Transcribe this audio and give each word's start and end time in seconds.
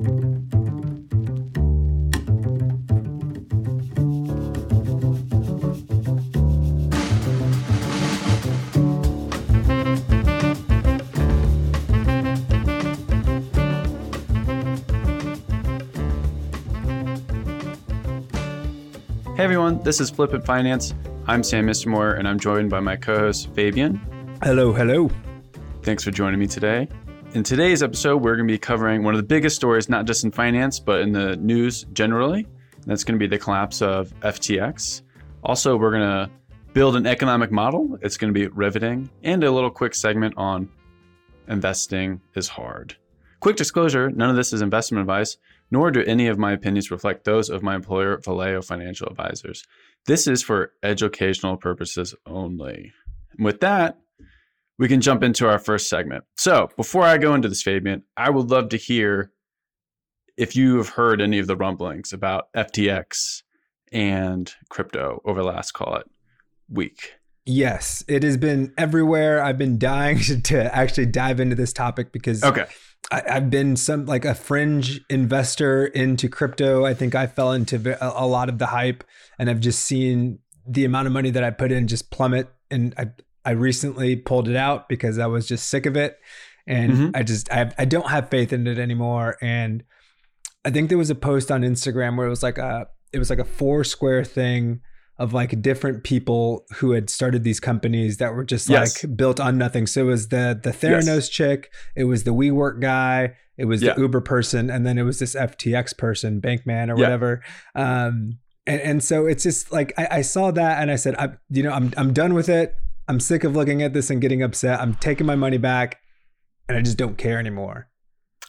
Hey 0.00 0.06
everyone, 19.44 19.82
this 19.82 20.00
is 20.00 20.08
Flip 20.08 20.32
It 20.32 20.46
Finance. 20.46 20.94
I'm 21.26 21.42
Sam 21.42 21.66
Issermoyer, 21.66 22.18
and 22.18 22.26
I'm 22.26 22.38
joined 22.38 22.70
by 22.70 22.80
my 22.80 22.96
co-host 22.96 23.52
Fabian. 23.52 24.00
Hello, 24.42 24.72
hello. 24.72 25.10
Thanks 25.82 26.02
for 26.02 26.10
joining 26.10 26.40
me 26.40 26.46
today. 26.46 26.88
In 27.32 27.44
today's 27.44 27.80
episode, 27.82 28.16
we're 28.16 28.34
going 28.34 28.48
to 28.48 28.52
be 28.52 28.58
covering 28.58 29.04
one 29.04 29.14
of 29.14 29.18
the 29.18 29.26
biggest 29.26 29.54
stories, 29.54 29.88
not 29.88 30.04
just 30.04 30.24
in 30.24 30.32
finance, 30.32 30.80
but 30.80 31.00
in 31.00 31.12
the 31.12 31.36
news 31.36 31.84
generally. 31.92 32.44
That's 32.86 33.04
going 33.04 33.18
to 33.18 33.22
be 33.22 33.28
the 33.28 33.38
collapse 33.38 33.82
of 33.82 34.12
FTX. 34.20 35.02
Also, 35.44 35.76
we're 35.76 35.92
going 35.92 36.02
to 36.02 36.30
build 36.72 36.96
an 36.96 37.06
economic 37.06 37.52
model. 37.52 37.96
It's 38.02 38.16
going 38.16 38.34
to 38.34 38.38
be 38.38 38.48
riveting, 38.48 39.08
and 39.22 39.44
a 39.44 39.50
little 39.50 39.70
quick 39.70 39.94
segment 39.94 40.34
on 40.36 40.68
investing 41.46 42.20
is 42.34 42.48
hard. 42.48 42.96
Quick 43.38 43.56
disclosure 43.56 44.10
none 44.10 44.28
of 44.28 44.36
this 44.36 44.52
is 44.52 44.60
investment 44.60 45.00
advice 45.00 45.36
nor 45.70 45.90
do 45.90 46.02
any 46.02 46.26
of 46.26 46.38
my 46.38 46.52
opinions 46.52 46.90
reflect 46.90 47.24
those 47.24 47.48
of 47.48 47.62
my 47.62 47.74
employer, 47.74 48.18
Vallejo 48.18 48.62
Financial 48.62 49.06
Advisors. 49.06 49.64
This 50.06 50.26
is 50.26 50.42
for 50.42 50.72
educational 50.82 51.56
purposes 51.56 52.14
only. 52.26 52.92
And 53.36 53.44
with 53.44 53.60
that, 53.60 53.98
we 54.80 54.88
can 54.88 55.02
jump 55.02 55.22
into 55.22 55.46
our 55.46 55.58
first 55.58 55.90
segment. 55.90 56.24
So, 56.38 56.70
before 56.74 57.04
I 57.04 57.18
go 57.18 57.34
into 57.34 57.48
this, 57.48 57.62
Fabian, 57.62 58.02
I 58.16 58.30
would 58.30 58.50
love 58.50 58.70
to 58.70 58.78
hear 58.78 59.30
if 60.38 60.56
you 60.56 60.78
have 60.78 60.88
heard 60.88 61.20
any 61.20 61.38
of 61.38 61.46
the 61.46 61.54
rumblings 61.54 62.14
about 62.14 62.46
FTX 62.56 63.42
and 63.92 64.50
crypto 64.70 65.20
over 65.26 65.40
the 65.40 65.46
last, 65.46 65.72
call 65.72 65.96
it, 65.96 66.06
week. 66.70 67.12
Yes, 67.44 68.02
it 68.08 68.22
has 68.22 68.38
been 68.38 68.72
everywhere. 68.78 69.42
I've 69.42 69.58
been 69.58 69.78
dying 69.78 70.18
to 70.44 70.74
actually 70.74 71.06
dive 71.06 71.40
into 71.40 71.56
this 71.56 71.74
topic 71.74 72.10
because 72.10 72.42
okay. 72.42 72.64
I, 73.12 73.22
have 73.26 73.50
been 73.50 73.76
some 73.76 74.06
like 74.06 74.24
a 74.24 74.34
fringe 74.34 75.02
investor 75.10 75.86
into 75.88 76.26
crypto. 76.30 76.86
I 76.86 76.94
think 76.94 77.14
I 77.14 77.26
fell 77.26 77.52
into 77.52 77.98
a, 78.02 78.24
a, 78.24 78.26
lot 78.26 78.48
of 78.48 78.56
the 78.56 78.66
hype, 78.66 79.04
and 79.38 79.50
I've 79.50 79.60
just 79.60 79.80
seen 79.80 80.38
the 80.66 80.86
amount 80.86 81.06
of 81.06 81.12
money 81.12 81.28
that 81.28 81.44
I 81.44 81.50
put 81.50 81.70
in 81.70 81.86
just 81.86 82.10
plummet. 82.10 82.48
And 82.70 82.94
I 82.96 83.10
I 83.44 83.52
recently 83.52 84.16
pulled 84.16 84.48
it 84.48 84.56
out 84.56 84.88
because 84.88 85.18
I 85.18 85.26
was 85.26 85.46
just 85.46 85.68
sick 85.68 85.86
of 85.86 85.96
it, 85.96 86.18
and 86.66 86.92
mm-hmm. 86.92 87.10
I 87.14 87.22
just 87.22 87.50
I 87.52 87.72
I 87.78 87.84
don't 87.84 88.08
have 88.08 88.28
faith 88.28 88.52
in 88.52 88.66
it 88.66 88.78
anymore. 88.78 89.36
And 89.40 89.84
I 90.64 90.70
think 90.70 90.88
there 90.88 90.98
was 90.98 91.10
a 91.10 91.14
post 91.14 91.50
on 91.50 91.62
Instagram 91.62 92.16
where 92.16 92.26
it 92.26 92.30
was 92.30 92.42
like 92.42 92.58
a 92.58 92.88
it 93.12 93.18
was 93.18 93.30
like 93.30 93.38
a 93.38 93.44
four 93.44 93.84
square 93.84 94.24
thing 94.24 94.80
of 95.18 95.34
like 95.34 95.60
different 95.60 96.02
people 96.02 96.64
who 96.76 96.92
had 96.92 97.10
started 97.10 97.44
these 97.44 97.60
companies 97.60 98.16
that 98.16 98.34
were 98.34 98.44
just 98.44 98.70
yes. 98.70 99.04
like 99.04 99.16
built 99.16 99.38
on 99.38 99.58
nothing. 99.58 99.86
So 99.86 100.00
it 100.02 100.04
was 100.04 100.28
the 100.28 100.58
the 100.60 100.70
Theranos 100.70 101.06
yes. 101.06 101.28
chick, 101.28 101.72
it 101.94 102.04
was 102.04 102.24
the 102.24 102.32
WeWork 102.32 102.80
guy, 102.80 103.34
it 103.58 103.66
was 103.66 103.82
yeah. 103.82 103.92
the 103.92 104.00
Uber 104.00 104.22
person, 104.22 104.70
and 104.70 104.86
then 104.86 104.96
it 104.96 105.02
was 105.02 105.18
this 105.18 105.34
FTX 105.34 105.96
person, 105.98 106.40
Bankman 106.40 106.88
or 106.88 106.96
yeah. 106.96 107.04
whatever. 107.04 107.42
Um, 107.74 108.38
and, 108.66 108.80
and 108.80 109.04
so 109.04 109.26
it's 109.26 109.42
just 109.42 109.70
like 109.70 109.92
I, 109.98 110.08
I 110.10 110.22
saw 110.22 110.50
that 110.52 110.80
and 110.80 110.90
I 110.90 110.96
said, 110.96 111.14
I, 111.16 111.30
you 111.50 111.62
know, 111.62 111.72
I'm 111.72 111.92
I'm 111.98 112.14
done 112.14 112.32
with 112.32 112.48
it. 112.48 112.74
I'm 113.10 113.18
sick 113.18 113.42
of 113.42 113.56
looking 113.56 113.82
at 113.82 113.92
this 113.92 114.08
and 114.08 114.20
getting 114.20 114.40
upset. 114.40 114.80
I'm 114.80 114.94
taking 114.94 115.26
my 115.26 115.34
money 115.34 115.58
back, 115.58 115.98
and 116.68 116.78
I 116.78 116.80
just 116.80 116.96
don't 116.96 117.18
care 117.18 117.40
anymore. 117.40 117.88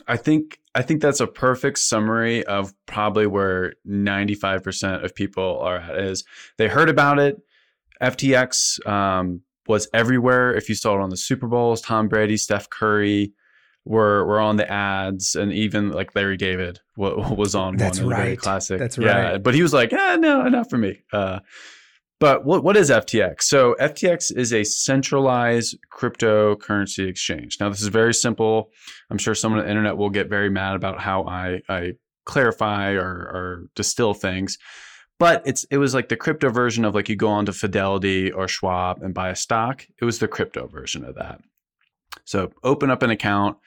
I 0.08 0.18
think 0.18 0.60
I 0.76 0.84
think 0.84 1.02
that's 1.02 1.20
a 1.20 1.26
perfect 1.26 1.80
summary 1.80 2.46
of 2.46 2.72
probably 2.86 3.26
where 3.26 3.74
95% 3.88 5.04
of 5.04 5.16
people 5.16 5.60
are 5.62 5.78
at 5.78 5.98
is 5.98 6.24
they 6.60 6.68
heard 6.68 6.90
about 6.90 7.18
it. 7.18 7.42
FTX 8.04 8.88
um, 8.88 9.42
was 9.68 9.90
everywhere. 9.96 10.54
If 10.54 10.70
you 10.70 10.76
saw 10.76 10.94
it 10.94 11.02
on 11.02 11.10
the 11.10 11.18
Super 11.18 11.48
Bowls, 11.48 11.82
Tom 11.82 12.08
Brady, 12.08 12.38
Steph 12.38 12.70
Curry 12.70 13.34
were 13.84 14.24
were 14.28 14.40
on 14.40 14.58
the 14.58 14.72
ads, 14.72 15.34
and 15.34 15.52
even 15.52 15.90
like 15.90 16.14
Larry 16.14 16.38
David 16.38 16.82
was 16.96 17.56
on 17.56 17.78
That's 17.78 18.00
one. 18.00 18.10
Right. 18.10 18.38
Classic. 18.38 18.78
That's 18.78 19.00
right. 19.00 19.08
Yeah, 19.08 19.38
but 19.40 19.56
he 19.56 19.64
was 19.64 19.74
like, 19.74 19.92
"Yeah, 19.92 20.18
no, 20.20 20.44
not 20.44 20.70
for 20.70 20.78
me." 20.78 21.02
Uh, 21.12 21.40
but 22.22 22.46
what, 22.46 22.64
what 22.64 22.78
is 22.78 22.92
FTX? 22.92 23.42
So 23.42 23.76
FTX 23.80 24.38
is 24.38 24.54
a 24.54 24.64
centralized 24.64 25.76
cryptocurrency 25.92 27.08
exchange. 27.08 27.58
Now, 27.60 27.70
this 27.70 27.82
is 27.82 27.88
very 27.88 28.14
simple. 28.14 28.70
I'm 29.10 29.18
sure 29.18 29.34
someone 29.34 29.60
on 29.60 29.66
the 29.66 29.72
internet 29.72 29.98
will 29.98 30.12
get 30.12 30.30
very 30.30 30.52
mad 30.52 30.76
about 30.76 31.02
how 31.02 31.24
I, 31.24 31.62
I 31.68 31.94
clarify 32.26 32.92
or, 32.92 33.08
or 33.08 33.64
distill 33.76 34.14
things. 34.14 34.60
But 35.18 35.42
it's 35.48 35.64
it 35.72 35.80
was 35.80 35.96
like 35.96 36.10
the 36.10 36.16
crypto 36.16 36.52
version 36.52 36.86
of 36.86 36.94
like 36.94 37.10
you 37.10 37.16
go 37.16 37.28
on 37.28 37.48
to 37.48 37.54
Fidelity 37.54 38.32
or 38.32 38.48
Schwab 38.48 39.02
and 39.02 39.16
buy 39.16 39.30
a 39.30 39.36
stock. 39.36 39.88
It 40.00 40.06
was 40.06 40.20
the 40.20 40.28
crypto 40.28 40.68
version 40.68 41.04
of 41.04 41.16
that. 41.16 41.42
So 42.26 42.52
open 42.64 42.92
up 42.92 43.02
an 43.02 43.10
account, 43.10 43.58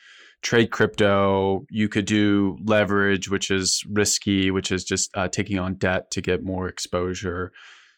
trade 0.42 0.71
crypto. 0.71 1.66
You 1.71 1.88
could 1.88 2.04
do 2.04 2.56
leverage, 2.65 3.28
which 3.28 3.50
is 3.50 3.84
risky, 3.91 4.53
which 4.53 4.71
is 4.71 4.84
just 4.84 5.10
uh, 5.16 5.26
taking 5.26 5.59
on 5.59 5.75
debt 5.75 6.12
to 6.12 6.21
get 6.21 6.44
more 6.44 6.69
exposure. 6.69 7.50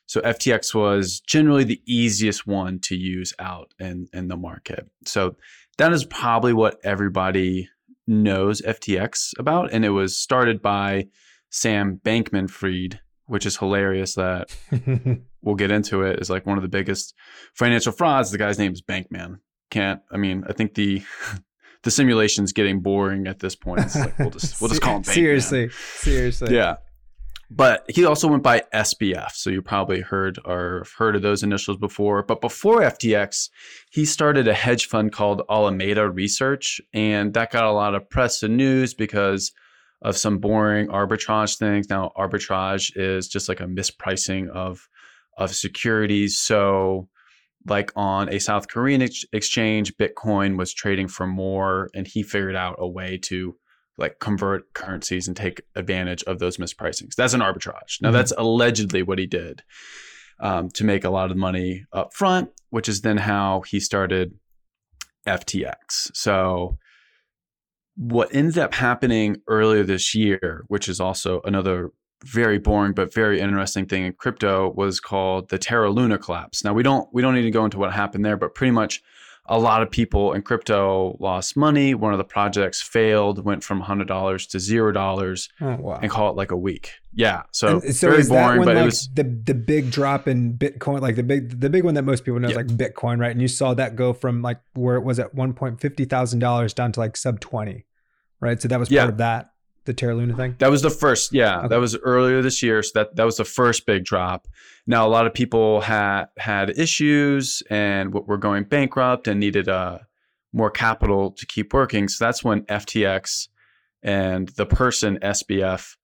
So 0.07 0.21
FTX 0.21 0.75
was 0.75 1.21
generally 1.21 1.65
the 1.65 1.83
easiest 1.87 2.47
one 2.47 2.79
to 2.81 2.97
use 2.97 3.35
out 3.39 3.75
in, 3.79 4.09
in 4.13 4.29
the 4.29 4.37
market. 4.37 4.89
So 5.05 5.37
that 5.79 5.93
is 5.93 6.05
probably 6.05 6.53
what 6.53 6.79
everybody 6.85 7.69
knows 8.07 8.63
FTX 8.63 9.39
about. 9.39 9.73
And 9.73 9.85
it 9.85 9.91
was 9.91 10.17
started 10.17 10.63
by 10.63 11.09
Sam 11.51 12.01
Bankman 12.05 12.49
Fried, 12.49 13.01
which 13.27 13.47
is 13.47 13.57
hilarious 13.57 14.15
that 14.15 14.57
we'll 15.43 15.57
get 15.57 15.71
into 15.71 16.03
it, 16.03 16.21
is 16.21 16.31
like 16.31 16.47
one 16.47 16.57
of 16.57 16.63
the 16.63 16.69
biggest 16.69 17.15
financial 17.55 17.93
frauds. 17.93 18.31
The 18.31 18.39
guy's 18.39 18.59
name 18.59 18.73
is 18.73 18.83
Bankman. 18.83 19.41
Can't, 19.71 20.01
I 20.13 20.17
mean, 20.17 20.45
I 20.49 20.53
think 20.53 20.75
the 20.75 21.03
the 21.83 21.91
simulation's 21.91 22.53
getting 22.53 22.81
boring 22.81 23.27
at 23.27 23.41
this 23.41 23.57
point. 23.57 23.81
It's 23.81 23.97
like 23.97 24.19
we'll 24.19 24.31
just 24.31 24.61
we'll 24.61 24.69
just 24.69 24.81
call 24.83 24.97
him 24.97 25.03
Bankman. 25.03 25.15
Seriously. 25.15 25.71
Seriously. 25.71 26.55
Yeah. 26.55 26.77
But 27.49 27.85
he 27.89 28.05
also 28.05 28.27
went 28.27 28.43
by 28.43 28.65
SBF, 28.75 29.33
so 29.33 29.51
you 29.51 29.63
probably 29.63 30.01
heard 30.01 30.39
or 30.45 30.85
heard 30.99 31.15
of 31.15 31.23
those 31.23 31.45
initials 31.45 31.77
before. 31.77 32.25
But 32.25 32.41
before 32.41 32.81
FTX, 32.81 33.51
he 33.91 34.05
started 34.05 34.49
a 34.49 34.55
hedge 34.55 34.87
fund 34.87 35.13
called 35.13 35.43
Alameda 35.49 36.11
Research, 36.11 36.81
and 36.93 37.35
that 37.35 37.53
got 37.53 37.65
a 37.65 37.71
lot 37.71 37.95
of 37.95 38.11
press 38.11 38.43
and 38.43 38.57
news 38.57 38.95
because 38.95 39.53
of 40.03 40.17
some 40.17 40.39
boring 40.39 40.89
arbitrage 40.89 41.57
things. 41.57 41.89
Now, 41.89 42.11
arbitrage 42.17 42.93
is 42.97 43.29
just 43.29 43.49
like 43.49 43.61
a 43.61 43.67
mispricing 43.67 44.49
of 44.49 44.89
of 45.39 45.55
securities. 45.55 46.39
So, 46.39 47.09
like 47.69 47.93
on 47.95 48.29
a 48.33 48.41
South 48.41 48.67
Korean 48.69 49.03
ex- 49.03 49.25
exchange, 49.33 49.97
Bitcoin 49.97 50.57
was 50.57 50.75
trading 50.75 51.07
for 51.07 51.27
more, 51.29 51.91
and 51.95 52.09
he 52.09 52.25
figured 52.25 52.57
out 52.57 52.77
a 52.79 52.89
way 52.89 53.19
to 53.25 53.57
like 53.99 54.19
convert 54.19 54.73
currencies 54.75 55.27
and 55.27 55.37
take 55.37 55.63
advantage 55.75 56.23
of 56.25 56.39
those 56.39 56.59
mispricings. 56.59 57.15
That's 57.15 57.35
an 57.35 57.41
arbitrage. 57.41 58.01
Now, 58.01 58.09
mm-hmm. 58.09 58.17
that's 58.17 58.33
allegedly 58.37 59.03
what 59.03 59.19
he 59.19 59.27
did 59.27 59.63
um, 60.41 60.69
to 60.71 60.85
make 60.85 61.05
a 61.05 61.11
lot 61.11 61.31
of 61.31 61.37
money 61.37 61.85
up 61.93 62.15
front, 62.15 62.51
which 62.71 62.89
is 62.89 63.01
then 63.01 63.17
how 63.17 63.63
he 63.63 63.81
started 63.81 64.35
FTX. 65.27 66.11
So, 66.15 66.79
what 67.97 68.35
ended 68.35 68.59
up 68.59 68.75
happening 68.75 69.39
earlier 69.49 69.83
this 69.83 70.15
year, 70.15 70.65
which 70.69 70.89
is 70.89 71.01
also 71.01 71.41
another 71.45 71.93
very 72.25 72.59
boring 72.59 72.93
but 72.93 73.13
very 73.13 73.41
interesting 73.41 73.87
thing 73.87 74.05
in 74.05 74.13
crypto, 74.13 74.73
was 74.77 75.01
called 75.01 75.49
the 75.49 75.59
Terra 75.59 75.91
Luna 75.91 76.19
collapse. 76.19 76.63
Now, 76.63 76.75
we 76.75 76.83
don't 76.83 77.09
we 77.15 77.23
don't 77.23 77.35
need 77.35 77.43
to 77.43 77.51
go 77.51 77.65
into 77.65 77.79
what 77.79 77.95
happened 77.95 78.25
there, 78.25 78.37
but 78.37 78.55
pretty 78.55 78.73
much 78.73 79.03
a 79.49 79.59
lot 79.59 79.83
of 79.83 79.91
people 79.91 80.33
in 80.33 80.43
crypto 80.43 81.17
lost 81.21 81.57
money. 81.57 81.95
One 81.95 82.13
of 82.13 82.19
the 82.19 82.25
projects 82.25 82.83
failed, 82.83 83.45
went 83.45 83.63
from 83.65 83.81
hundred 83.81 84.09
dollars 84.09 84.47
to 84.49 84.61
zero 84.61 84.93
dollars, 84.93 85.49
oh, 85.61 85.77
wow. 85.77 85.99
and 86.03 86.11
call 86.11 86.31
it 86.31 86.37
like 86.37 86.51
a 86.51 86.57
week. 86.57 86.93
Yeah, 87.13 87.45
so, 87.51 87.81
so 87.81 88.11
very 88.11 88.25
boring. 88.25 88.61
but 88.61 88.75
like 88.75 88.83
it 88.83 88.85
was 88.85 89.09
the 89.15 89.25
the 89.25 89.55
big 89.55 89.91
drop 89.91 90.29
in 90.29 90.57
Bitcoin, 90.59 91.01
like 91.01 91.17
the 91.17 91.23
big 91.23 91.61
the 91.61 91.71
big 91.71 91.85
one 91.85 91.95
that 91.95 92.03
most 92.03 92.25
people 92.25 92.41
know 92.41 92.49
is 92.49 92.57
like 92.57 92.67
Bitcoin, 92.67 93.19
right? 93.19 93.31
And 93.31 93.41
you 93.41 93.49
saw 93.49 93.75
that 93.75 93.97
go 93.97 94.13
from 94.13 94.43
like 94.43 94.61
where 94.75 94.97
it 94.97 95.03
was 95.03 95.19
at 95.19 95.35
one 95.35 95.53
point 95.55 95.81
fifty 95.81 96.05
thousand 96.05 96.41
dollars 96.41 96.75
down 96.75 96.93
to 96.93 97.01
like 97.01 97.17
sub 97.17 97.41
twenty, 97.41 97.87
right? 98.41 98.61
So 98.61 98.69
that 98.69 98.79
was 98.79 98.89
part 98.89 98.95
yeah. 98.95 99.09
of 99.09 99.19
that 99.19 99.51
the 99.87 99.95
Terra 99.95 100.15
Luna 100.15 100.37
thing? 100.37 100.57
That 100.59 100.71
was 100.71 100.83
the 100.83 100.91
first. 100.91 101.33
Yeah, 101.33 101.59
okay. 101.61 101.69
that 101.69 101.81
was 101.81 101.97
earlier 101.97 102.43
this 102.43 102.63
year. 102.63 102.83
So 102.83 102.91
that 102.95 103.17
that 103.17 103.25
was 103.25 103.37
the 103.37 103.45
first 103.45 103.87
big 103.87 104.05
drop. 104.05 104.47
Now 104.87 105.07
a 105.07 105.11
lot 105.11 105.27
of 105.27 105.35
people 105.35 105.81
had 105.81 106.27
had 106.37 106.79
issues 106.79 107.63
and 107.71 108.13
were 108.13 108.39
going 108.39 108.65
bankrupt 108.65 109.29
and 109.29 109.41
needed 109.41 109.69
uh, 109.69 109.99
more 110.53 110.71
capital 110.71 111.31
to 111.33 111.47
keep 111.47 111.73
working. 111.73 112.09
So 112.09 112.25
that's 112.25 112.45
when 112.45 112.63
FTX 112.63 113.49
and 114.03 114.49
the 114.51 114.67
person 114.67 115.19
SBF 115.23 115.97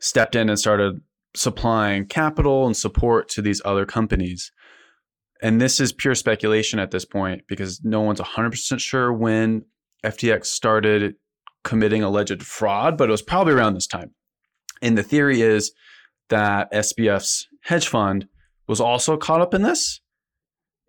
stepped 0.00 0.34
in 0.34 0.48
and 0.48 0.58
started 0.58 1.00
supplying 1.34 2.06
capital 2.06 2.66
and 2.66 2.76
support 2.76 3.28
to 3.30 3.42
these 3.42 3.62
other 3.64 3.86
companies. 3.86 4.52
And 5.42 5.60
this 5.60 5.80
is 5.80 5.92
pure 5.92 6.14
speculation 6.14 6.78
at 6.78 6.90
this 6.90 7.04
point 7.04 7.42
because 7.46 7.84
no 7.84 8.00
one's 8.00 8.20
100% 8.20 8.80
sure 8.80 9.12
when 9.12 9.64
FTX 10.04 10.46
started 10.46 11.16
committing 11.66 12.02
alleged 12.02 12.42
fraud, 12.44 12.96
but 12.96 13.08
it 13.08 13.12
was 13.12 13.22
probably 13.22 13.52
around 13.52 13.74
this 13.74 13.88
time. 13.88 14.14
And 14.80 14.96
the 14.96 15.02
theory 15.02 15.42
is 15.42 15.72
that 16.28 16.72
SBF's 16.72 17.48
hedge 17.62 17.88
fund 17.88 18.28
was 18.68 18.80
also 18.80 19.16
caught 19.16 19.40
up 19.40 19.52
in 19.52 19.62
this. 19.62 20.00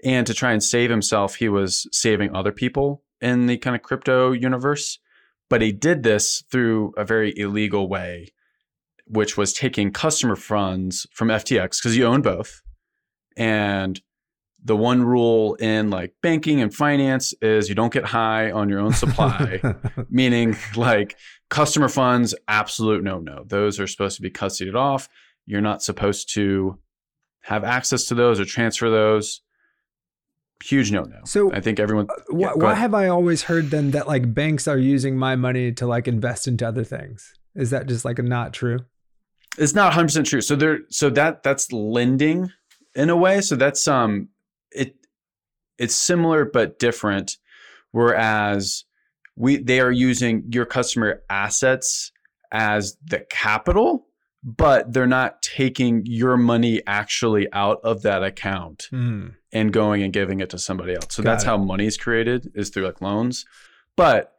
And 0.03 0.27
to 0.27 0.35
try 0.35 0.51
and 0.51 0.63
save 0.63 0.91
himself, 0.91 1.35
he 1.35 1.49
was 1.49 1.87
saving 1.91 2.35
other 2.35 2.51
people 2.51 3.03
in 3.19 3.47
the 3.47 3.57
kind 3.57 3.75
of 3.75 3.81
crypto 3.81 4.31
universe. 4.31 4.99
But 5.49 5.63
he 5.63 5.71
did 5.71 6.03
this 6.03 6.43
through 6.51 6.93
a 6.95 7.03
very 7.03 7.33
illegal 7.35 7.89
way, 7.89 8.27
which 9.07 9.35
was 9.35 9.53
taking 9.53 9.91
customer 9.91 10.35
funds 10.35 11.07
from 11.11 11.29
FTX 11.29 11.81
because 11.81 11.97
you 11.97 12.05
own 12.05 12.21
both. 12.21 12.61
And 13.35 13.99
the 14.67 14.75
one 14.75 15.01
rule 15.03 15.55
in 15.55 15.89
like 15.89 16.13
banking 16.21 16.61
and 16.61 16.73
finance 16.73 17.33
is 17.41 17.69
you 17.69 17.75
don't 17.75 17.93
get 17.93 18.03
high 18.03 18.51
on 18.51 18.67
your 18.67 18.79
own 18.79 18.91
supply, 18.93 19.61
meaning 20.09 20.55
like 20.75 21.15
customer 21.49 21.87
funds, 21.87 22.35
absolute 22.49 23.01
no 23.03 23.19
no. 23.19 23.43
Those 23.47 23.79
are 23.79 23.87
supposed 23.87 24.17
to 24.17 24.21
be 24.21 24.29
custodied 24.29 24.75
off. 24.75 25.07
You're 25.45 25.61
not 25.61 25.81
supposed 25.81 26.33
to 26.33 26.77
have 27.43 27.63
access 27.63 28.03
to 28.09 28.15
those 28.15 28.39
or 28.41 28.45
transfer 28.45 28.89
those. 28.89 29.41
Huge 30.63 30.91
no 30.91 31.03
no. 31.03 31.19
So 31.23 31.53
I 31.53 31.61
think 31.61 31.79
everyone. 31.79 32.07
Uh, 32.09 32.21
why, 32.29 32.39
Yeah, 32.47 32.53
why 32.55 32.71
ahead. 32.71 32.81
have 32.81 32.93
I 32.93 33.07
always 33.07 33.43
heard 33.43 33.69
then 33.71 33.91
that 33.91 34.07
like 34.07 34.33
banks 34.33 34.67
are 34.67 34.77
using 34.77 35.15
my 35.17 35.35
money 35.37 35.71
to 35.73 35.87
like 35.87 36.07
invest 36.09 36.47
into 36.47 36.67
other 36.67 36.83
things? 36.83 37.33
Is 37.55 37.69
that 37.69 37.87
just 37.87 38.03
like 38.05 38.17
not 38.19 38.53
true? 38.53 38.79
it's 39.59 39.73
not 39.73 39.91
100% 39.91 40.23
true 40.25 40.39
so 40.39 40.55
there 40.55 40.81
so 40.89 41.09
that 41.09 41.41
that's 41.41 41.71
lending 41.71 42.51
in 42.93 43.09
a 43.09 43.15
way 43.15 43.41
so 43.41 43.55
that's 43.55 43.87
um 43.87 44.29
it 44.71 44.95
it's 45.77 45.95
similar 45.95 46.45
but 46.45 46.79
different 46.79 47.37
whereas 47.91 48.85
we 49.35 49.57
they 49.57 49.79
are 49.79 49.91
using 49.91 50.43
your 50.49 50.65
customer 50.65 51.21
assets 51.29 52.11
as 52.51 52.97
the 53.05 53.19
capital 53.29 54.05
but 54.43 54.93
they're 54.93 55.07
not 55.07 55.41
taking 55.41 56.03
your 56.05 56.37
money 56.37 56.81
actually 56.87 57.47
out 57.53 57.79
of 57.83 58.03
that 58.03 58.23
account 58.23 58.87
Hmm. 58.91 59.29
and 59.51 59.73
going 59.73 60.03
and 60.03 60.13
giving 60.13 60.39
it 60.39 60.49
to 60.51 60.57
somebody 60.59 60.93
else. 60.93 61.07
So 61.15 61.23
Got 61.23 61.31
that's 61.31 61.43
it. 61.43 61.47
how 61.47 61.57
money 61.57 61.85
is 61.87 61.97
created 61.97 62.51
is 62.55 62.69
through 62.69 62.85
like 62.85 63.01
loans. 63.01 63.45
But 63.97 64.31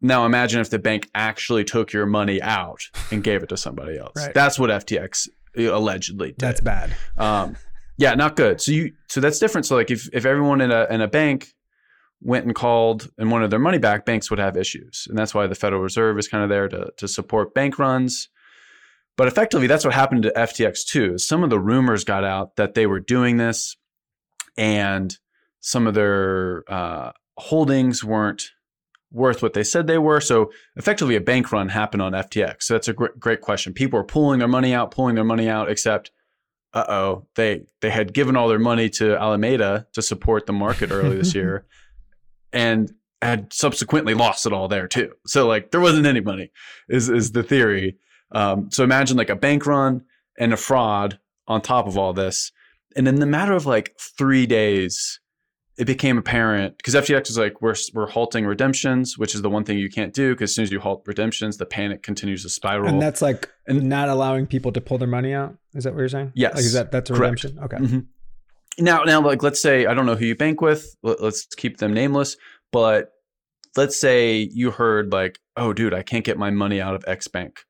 now 0.00 0.26
imagine 0.26 0.60
if 0.60 0.68
the 0.70 0.78
bank 0.78 1.08
actually 1.14 1.64
took 1.64 1.92
your 1.92 2.06
money 2.06 2.40
out 2.42 2.82
and 3.10 3.24
gave 3.24 3.42
it 3.42 3.48
to 3.48 3.56
somebody 3.56 3.98
else. 3.98 4.12
Right. 4.16 4.34
That's 4.34 4.58
what 4.58 4.70
FTX 4.70 5.28
allegedly 5.56 6.28
did. 6.28 6.38
That's 6.38 6.60
bad. 6.60 6.94
um, 7.16 7.56
yeah, 7.98 8.14
not 8.14 8.36
good. 8.36 8.60
So 8.60 8.72
you 8.72 8.92
so 9.08 9.20
that's 9.20 9.38
different. 9.38 9.66
So 9.66 9.76
like 9.76 9.90
if 9.90 10.08
if 10.12 10.26
everyone 10.26 10.60
in 10.60 10.70
a 10.70 10.86
in 10.90 11.00
a 11.00 11.08
bank 11.08 11.48
went 12.20 12.44
and 12.44 12.54
called 12.54 13.10
and 13.18 13.30
wanted 13.30 13.50
their 13.50 13.58
money 13.58 13.78
back, 13.78 14.04
banks 14.04 14.30
would 14.30 14.38
have 14.38 14.56
issues. 14.56 15.06
And 15.08 15.18
that's 15.18 15.34
why 15.34 15.46
the 15.46 15.54
Federal 15.54 15.82
Reserve 15.82 16.18
is 16.18 16.28
kind 16.28 16.44
of 16.44 16.50
there 16.50 16.68
to 16.68 16.92
to 16.96 17.08
support 17.08 17.54
bank 17.54 17.78
runs. 17.78 18.28
But 19.16 19.28
effectively, 19.28 19.66
that's 19.66 19.84
what 19.84 19.94
happened 19.94 20.24
to 20.24 20.32
FTX 20.36 20.84
too. 20.84 21.16
Some 21.16 21.42
of 21.42 21.48
the 21.48 21.58
rumors 21.58 22.04
got 22.04 22.22
out 22.22 22.56
that 22.56 22.74
they 22.74 22.86
were 22.86 23.00
doing 23.00 23.38
this, 23.38 23.76
and 24.58 25.16
some 25.60 25.86
of 25.86 25.94
their 25.94 26.64
uh, 26.68 27.12
holdings 27.38 28.04
weren't 28.04 28.50
worth 29.10 29.42
what 29.42 29.54
they 29.54 29.64
said 29.64 29.86
they 29.86 29.96
were. 29.96 30.20
So 30.20 30.50
effectively, 30.76 31.16
a 31.16 31.20
bank 31.20 31.50
run 31.50 31.70
happened 31.70 32.02
on 32.02 32.12
FTX. 32.12 32.64
So 32.64 32.74
that's 32.74 32.88
a 32.88 32.92
gr- 32.92 33.06
great 33.18 33.40
question. 33.40 33.72
People 33.72 33.98
are 33.98 34.04
pulling 34.04 34.38
their 34.38 34.48
money 34.48 34.74
out, 34.74 34.90
pulling 34.90 35.14
their 35.14 35.24
money 35.24 35.48
out, 35.48 35.70
except 35.70 36.10
uh 36.76 36.84
oh, 36.88 37.26
they 37.36 37.62
they 37.80 37.88
had 37.88 38.12
given 38.12 38.36
all 38.36 38.48
their 38.48 38.58
money 38.58 38.90
to 38.90 39.16
Alameda 39.16 39.86
to 39.94 40.02
support 40.02 40.44
the 40.44 40.52
market 40.52 40.90
early 40.90 41.16
this 41.16 41.34
year, 41.40 41.64
and 42.52 42.92
had 43.22 43.50
subsequently 43.50 44.12
lost 44.12 44.44
it 44.44 44.52
all 44.52 44.68
there 44.68 44.86
too. 44.86 45.12
So 45.26 45.48
like 45.48 45.70
there 45.70 45.80
wasn't 45.80 46.06
any 46.06 46.20
money, 46.20 46.52
is 46.88 47.08
is 47.08 47.32
the 47.32 47.42
theory. 47.42 47.96
Um, 48.32 48.70
so 48.70 48.84
imagine 48.84 49.16
like 49.16 49.30
a 49.30 49.36
bank 49.36 49.64
run 49.64 50.04
and 50.38 50.52
a 50.52 50.56
fraud 50.58 51.18
on 51.48 51.62
top 51.62 51.86
of 51.86 51.96
all 51.96 52.12
this, 52.12 52.52
and 52.94 53.08
in 53.08 53.20
the 53.20 53.26
matter 53.26 53.54
of 53.54 53.64
like 53.64 53.96
three 53.98 54.44
days, 54.44 55.18
it 55.78 55.84
became 55.86 56.16
apparent 56.16 56.76
because 56.78 56.94
FTX 56.94 57.28
was 57.28 57.36
like 57.38 57.60
we're 57.60 57.74
we're 57.92 58.06
halting 58.08 58.46
redemptions, 58.46 59.18
which 59.18 59.34
is 59.34 59.42
the 59.42 59.50
one 59.50 59.62
thing 59.64 59.78
you 59.78 59.90
can't 59.90 60.14
do 60.14 60.32
because 60.34 60.50
as 60.50 60.54
soon 60.54 60.62
as 60.62 60.72
you 60.72 60.80
halt 60.80 61.02
redemptions, 61.06 61.58
the 61.58 61.66
panic 61.66 62.02
continues 62.02 62.42
to 62.44 62.48
spiral. 62.48 62.88
And 62.88 63.00
that's 63.02 63.20
like 63.20 63.50
And- 63.66 63.88
not 63.88 64.08
allowing 64.08 64.46
people 64.46 64.72
to 64.72 64.80
pull 64.80 64.96
their 64.98 65.08
money 65.08 65.34
out. 65.34 65.56
Is 65.74 65.84
that 65.84 65.92
what 65.92 66.00
you're 66.00 66.08
saying? 66.08 66.32
Yes. 66.34 66.54
Like 66.54 66.64
is 66.64 66.72
that 66.72 66.90
that's 66.92 67.10
a 67.10 67.14
Correct. 67.14 67.44
redemption? 67.44 67.64
Okay. 67.64 67.76
Mhm. 67.76 68.06
Now, 68.78 69.04
now, 69.04 69.22
like, 69.22 69.42
let's 69.42 69.60
say 69.60 69.86
I 69.86 69.94
don't 69.94 70.04
know 70.06 70.16
who 70.16 70.26
you 70.26 70.34
bank 70.36 70.60
with. 70.60 70.96
Let- 71.02 71.22
Let's 71.22 71.46
keep 71.56 71.78
them 71.78 71.92
nameless. 71.94 72.36
But 72.72 73.10
let's 73.76 73.96
say 73.96 74.48
you 74.52 74.70
heard 74.70 75.12
like, 75.12 75.38
"Oh, 75.56 75.72
dude, 75.72 75.94
I 75.94 76.02
can't 76.02 76.24
get 76.24 76.36
my 76.38 76.50
money 76.50 76.80
out 76.80 76.94
of 76.94 77.04
X 77.06 77.26
bank." 77.28 77.60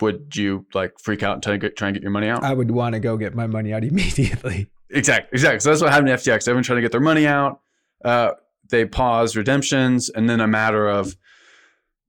Would 0.00 0.34
you 0.34 0.66
like 0.72 0.94
freak 1.00 1.22
out 1.22 1.34
and 1.34 1.42
try, 1.42 1.52
to 1.52 1.58
get, 1.58 1.76
try 1.76 1.88
and 1.88 1.94
get 1.94 2.02
your 2.02 2.10
money 2.10 2.28
out? 2.28 2.42
I 2.42 2.54
would 2.54 2.70
want 2.70 2.94
to 2.94 3.00
go 3.00 3.16
get 3.16 3.34
my 3.34 3.46
money 3.46 3.72
out 3.72 3.84
immediately. 3.84 4.70
Exactly, 4.90 5.28
exactly. 5.32 5.60
So 5.60 5.70
that's 5.70 5.82
what 5.82 5.90
happened 5.90 6.08
to 6.08 6.14
FTX. 6.14 6.48
Everyone 6.48 6.62
trying 6.62 6.78
to 6.78 6.82
get 6.82 6.92
their 6.92 7.00
money 7.00 7.26
out. 7.26 7.60
Uh, 8.04 8.32
they 8.70 8.84
paused 8.84 9.36
redemptions, 9.36 10.08
and 10.08 10.28
then 10.28 10.40
a 10.40 10.46
matter 10.46 10.88
of 10.88 11.16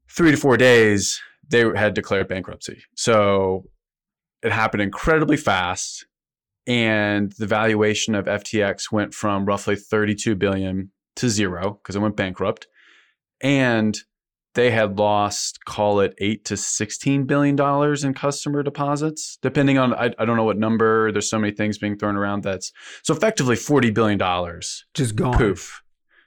three 0.09 0.31
to 0.31 0.37
four 0.37 0.57
days, 0.57 1.19
they 1.49 1.65
had 1.75 1.93
declared 1.93 2.27
bankruptcy. 2.27 2.83
So 2.95 3.65
it 4.43 4.51
happened 4.51 4.81
incredibly 4.81 5.37
fast, 5.37 6.05
and 6.67 7.31
the 7.33 7.47
valuation 7.47 8.15
of 8.15 8.25
FTX 8.25 8.91
went 8.91 9.13
from 9.13 9.45
roughly 9.45 9.75
32 9.75 10.35
billion 10.35 10.91
to 11.15 11.29
zero 11.29 11.79
because 11.81 11.95
it 11.95 11.99
went 11.99 12.15
bankrupt, 12.15 12.67
and 13.41 13.97
they 14.53 14.71
had 14.71 14.99
lost, 14.99 15.63
call 15.65 16.01
it 16.01 16.13
eight 16.17 16.43
to 16.45 16.57
16 16.57 17.25
billion 17.25 17.55
dollars 17.55 18.03
in 18.03 18.13
customer 18.13 18.63
deposits, 18.63 19.37
depending 19.41 19.77
on 19.77 19.93
I, 19.93 20.11
I 20.19 20.25
don't 20.25 20.35
know 20.37 20.43
what 20.43 20.57
number. 20.57 21.11
There's 21.11 21.29
so 21.29 21.39
many 21.39 21.53
things 21.53 21.77
being 21.77 21.97
thrown 21.97 22.15
around. 22.17 22.43
That's 22.43 22.71
so 23.03 23.13
effectively 23.13 23.55
40 23.55 23.91
billion 23.91 24.17
dollars. 24.17 24.85
Just 24.93 25.15
gone. 25.15 25.37
Poof. 25.37 25.81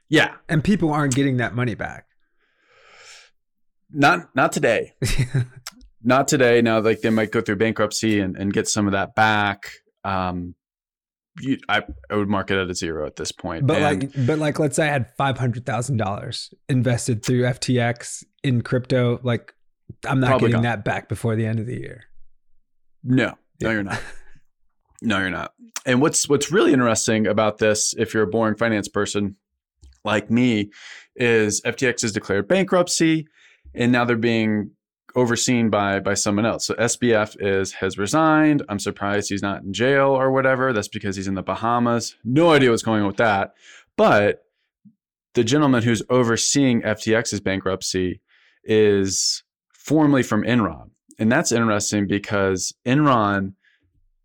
Yeah, 0.08 0.34
And 0.48 0.62
people 0.62 0.92
aren't 0.92 1.14
getting 1.14 1.38
that 1.38 1.54
money 1.54 1.74
back. 1.74 2.06
not 3.90 4.34
not 4.34 4.52
today. 4.52 4.92
not 6.02 6.28
today. 6.28 6.60
Now, 6.62 6.80
like 6.80 7.00
they 7.00 7.10
might 7.10 7.30
go 7.30 7.40
through 7.40 7.56
bankruptcy 7.56 8.20
and, 8.20 8.36
and 8.36 8.52
get 8.52 8.68
some 8.68 8.86
of 8.86 8.92
that 8.92 9.14
back. 9.14 9.70
Um, 10.04 10.54
you, 11.40 11.58
I, 11.68 11.82
I 12.10 12.16
would 12.16 12.28
mark 12.28 12.50
it 12.50 12.58
at 12.58 12.70
a 12.70 12.74
zero 12.74 13.06
at 13.06 13.16
this 13.16 13.32
point. 13.32 13.66
But 13.66 13.78
And- 13.78 14.02
like, 14.14 14.26
but 14.26 14.38
like, 14.38 14.58
let's 14.58 14.76
say 14.76 14.86
I 14.88 14.92
had 14.92 15.14
five 15.16 15.38
hundred 15.38 15.66
thousand 15.66 15.96
dollars 15.96 16.52
invested 16.68 17.24
through 17.24 17.42
FTX 17.42 18.24
in 18.42 18.62
crypto. 18.62 19.18
Like, 19.22 19.52
I'm 20.06 20.20
not 20.20 20.40
getting 20.40 20.52
gone. 20.54 20.62
that 20.62 20.84
back 20.84 21.08
before 21.08 21.36
the 21.36 21.46
end 21.46 21.58
of 21.60 21.66
the 21.66 21.78
year. 21.78 22.04
no, 23.02 23.34
no, 23.60 23.70
you're 23.70 23.82
not. 23.82 24.00
No, 25.02 25.18
you're 25.18 25.30
not. 25.30 25.52
And 25.84 26.00
what's 26.00 26.28
what's 26.28 26.50
really 26.50 26.72
interesting 26.72 27.26
about 27.26 27.58
this, 27.58 27.94
if 27.98 28.14
you're 28.14 28.22
a 28.22 28.26
boring 28.26 28.54
finance 28.56 28.88
person 28.88 29.36
like 30.04 30.30
me, 30.30 30.70
is 31.16 31.60
FTX 31.62 32.02
has 32.02 32.12
declared 32.12 32.48
bankruptcy, 32.48 33.26
and 33.74 33.92
now 33.92 34.04
they're 34.06 34.16
being 34.16 34.70
overseen 35.14 35.70
by 35.70 36.00
by 36.00 36.14
someone 36.14 36.46
else. 36.46 36.66
So 36.66 36.74
SBF 36.74 37.36
is 37.40 37.72
has 37.74 37.98
resigned. 37.98 38.62
I'm 38.68 38.78
surprised 38.78 39.28
he's 39.28 39.42
not 39.42 39.62
in 39.62 39.72
jail 39.72 40.08
or 40.10 40.30
whatever. 40.30 40.72
That's 40.72 40.88
because 40.88 41.16
he's 41.16 41.28
in 41.28 41.34
the 41.34 41.42
Bahamas. 41.42 42.16
No 42.24 42.50
idea 42.50 42.70
what's 42.70 42.82
going 42.82 43.02
on 43.02 43.06
with 43.06 43.16
that. 43.18 43.54
But 43.96 44.44
the 45.34 45.44
gentleman 45.44 45.82
who's 45.82 46.02
overseeing 46.10 46.82
FTX's 46.82 47.40
bankruptcy 47.40 48.20
is 48.64 49.42
formerly 49.72 50.22
from 50.22 50.42
Enron. 50.42 50.90
And 51.18 51.30
that's 51.30 51.52
interesting 51.52 52.06
because 52.06 52.74
Enron 52.86 53.54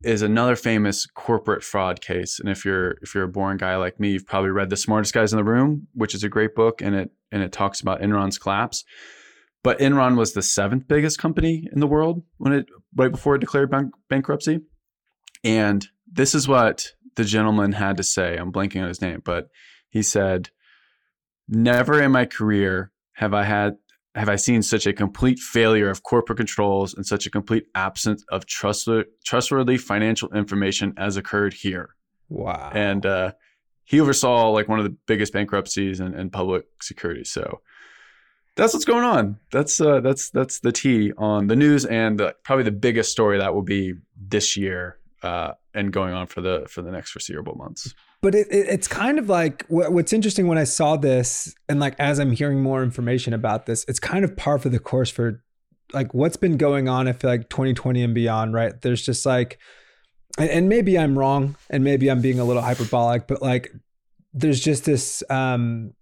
is 0.03 0.21
another 0.21 0.55
famous 0.55 1.05
corporate 1.05 1.63
fraud 1.63 1.99
case. 2.01 2.39
And 2.39 2.49
if 2.49 2.63
you're 2.63 2.91
if 3.01 3.13
you're 3.13 3.25
a 3.25 3.29
boring 3.29 3.57
guy 3.57 3.75
like 3.75 3.99
me, 3.99 4.11
you've 4.11 4.25
probably 4.25 4.49
read 4.49 4.69
The 4.69 4.77
Smartest 4.77 5.13
Guys 5.13 5.33
in 5.33 5.37
the 5.37 5.43
Room, 5.43 5.87
which 5.93 6.15
is 6.15 6.23
a 6.23 6.29
great 6.29 6.55
book 6.55 6.81
and 6.81 6.95
it 6.95 7.11
and 7.31 7.43
it 7.43 7.51
talks 7.51 7.81
about 7.81 8.01
Enron's 8.01 8.37
collapse. 8.37 8.85
But 9.63 9.79
Enron 9.79 10.15
was 10.15 10.33
the 10.33 10.41
seventh 10.41 10.87
biggest 10.87 11.19
company 11.19 11.67
in 11.71 11.79
the 11.79 11.87
world 11.87 12.23
when 12.37 12.53
it 12.53 12.67
right 12.95 13.11
before 13.11 13.35
it 13.35 13.39
declared 13.39 13.69
bank, 13.69 13.91
bankruptcy. 14.09 14.61
And 15.43 15.85
this 16.11 16.33
is 16.33 16.47
what 16.47 16.93
the 17.15 17.25
gentleman 17.25 17.73
had 17.73 17.97
to 17.97 18.03
say. 18.03 18.37
I'm 18.37 18.51
blanking 18.51 18.81
on 18.81 18.87
his 18.87 19.01
name, 19.01 19.21
but 19.23 19.49
he 19.89 20.01
said, 20.01 20.49
"Never 21.47 22.01
in 22.01 22.11
my 22.11 22.25
career 22.25 22.91
have 23.13 23.33
I 23.33 23.43
had 23.43 23.77
have 24.15 24.29
I 24.29 24.37
seen 24.37 24.61
such 24.63 24.87
a 24.87 24.93
complete 24.93 25.39
failure 25.39 25.89
of 25.89 26.03
corporate 26.03 26.37
controls 26.37 26.93
and 26.93 27.05
such 27.05 27.25
a 27.25 27.29
complete 27.29 27.65
absence 27.75 28.23
of 28.31 28.45
trustworthy, 28.45 29.09
trustworthy 29.25 29.77
financial 29.77 30.33
information 30.33 30.93
as 30.97 31.17
occurred 31.17 31.53
here." 31.53 31.95
Wow. 32.29 32.71
And 32.73 33.05
uh, 33.05 33.33
he 33.83 33.99
oversaw 33.99 34.49
like 34.51 34.67
one 34.69 34.79
of 34.79 34.85
the 34.85 34.95
biggest 35.07 35.33
bankruptcies 35.33 35.99
in, 35.99 36.13
in 36.13 36.29
public 36.29 36.65
security. 36.81 37.23
So 37.23 37.61
that's 38.59 38.73
what's 38.73 38.85
going 38.85 39.03
on. 39.03 39.39
That's 39.51 39.79
uh, 39.79 40.01
that's 40.01 40.29
that's 40.29 40.59
the 40.59 40.71
tea 40.71 41.13
on 41.17 41.47
the 41.47 41.55
news 41.55 41.85
and 41.85 42.19
the, 42.19 42.35
probably 42.43 42.65
the 42.65 42.71
biggest 42.71 43.11
story 43.11 43.37
that 43.37 43.53
will 43.53 43.63
be 43.63 43.93
this 44.15 44.57
year 44.57 44.97
uh, 45.23 45.53
and 45.73 45.93
going 45.93 46.13
on 46.13 46.27
for 46.27 46.41
the 46.41 46.65
for 46.69 46.81
the 46.81 46.91
next 46.91 47.11
foreseeable 47.11 47.55
months. 47.55 47.93
but 48.21 48.35
it, 48.35 48.47
it, 48.51 48.67
it's 48.67 48.87
kind 48.87 49.17
of 49.17 49.29
like 49.29 49.65
what, 49.67 49.93
what's 49.93 50.11
interesting 50.11 50.47
when 50.47 50.57
I 50.57 50.65
saw 50.65 50.97
this, 50.97 51.55
and 51.69 51.79
like 51.79 51.95
as 51.99 52.19
I'm 52.19 52.31
hearing 52.31 52.61
more 52.61 52.83
information 52.83 53.33
about 53.33 53.65
this, 53.65 53.85
it's 53.87 53.99
kind 53.99 54.25
of 54.25 54.35
par 54.35 54.59
for 54.59 54.69
the 54.69 54.79
course 54.79 55.09
for 55.09 55.41
like 55.93 56.13
what's 56.13 56.37
been 56.37 56.57
going 56.57 56.89
on. 56.89 57.07
I 57.07 57.13
feel 57.13 57.29
like 57.29 57.49
2020 57.49 58.03
and 58.03 58.13
beyond, 58.13 58.53
right? 58.53 58.79
There's 58.81 59.03
just 59.03 59.25
like, 59.25 59.57
and, 60.37 60.49
and 60.49 60.69
maybe 60.69 60.99
I'm 60.99 61.17
wrong, 61.17 61.55
and 61.69 61.83
maybe 61.83 62.11
I'm 62.11 62.21
being 62.21 62.39
a 62.39 62.43
little 62.43 62.61
hyperbolic, 62.61 63.25
but 63.25 63.41
like 63.41 63.71
there's 64.33 64.59
just 64.59 64.85
this 64.85 65.23
um 65.29 65.93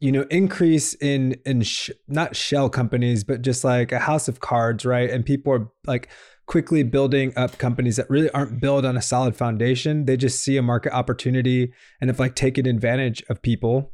you 0.00 0.12
know 0.12 0.26
increase 0.30 0.94
in 0.94 1.36
in 1.44 1.62
sh- 1.62 1.90
not 2.06 2.36
shell 2.36 2.68
companies 2.68 3.24
but 3.24 3.42
just 3.42 3.64
like 3.64 3.92
a 3.92 3.98
house 3.98 4.28
of 4.28 4.40
cards 4.40 4.84
right 4.84 5.10
and 5.10 5.24
people 5.24 5.52
are 5.52 5.68
like 5.86 6.08
quickly 6.46 6.82
building 6.82 7.32
up 7.36 7.58
companies 7.58 7.96
that 7.96 8.08
really 8.08 8.30
aren't 8.30 8.60
built 8.60 8.84
on 8.84 8.96
a 8.96 9.02
solid 9.02 9.36
foundation. 9.36 10.04
They 10.04 10.16
just 10.16 10.42
see 10.42 10.56
a 10.56 10.62
market 10.62 10.92
opportunity 10.92 11.72
and 12.00 12.08
have 12.08 12.20
like 12.20 12.34
taken 12.34 12.66
advantage 12.66 13.22
of 13.28 13.42
people. 13.42 13.92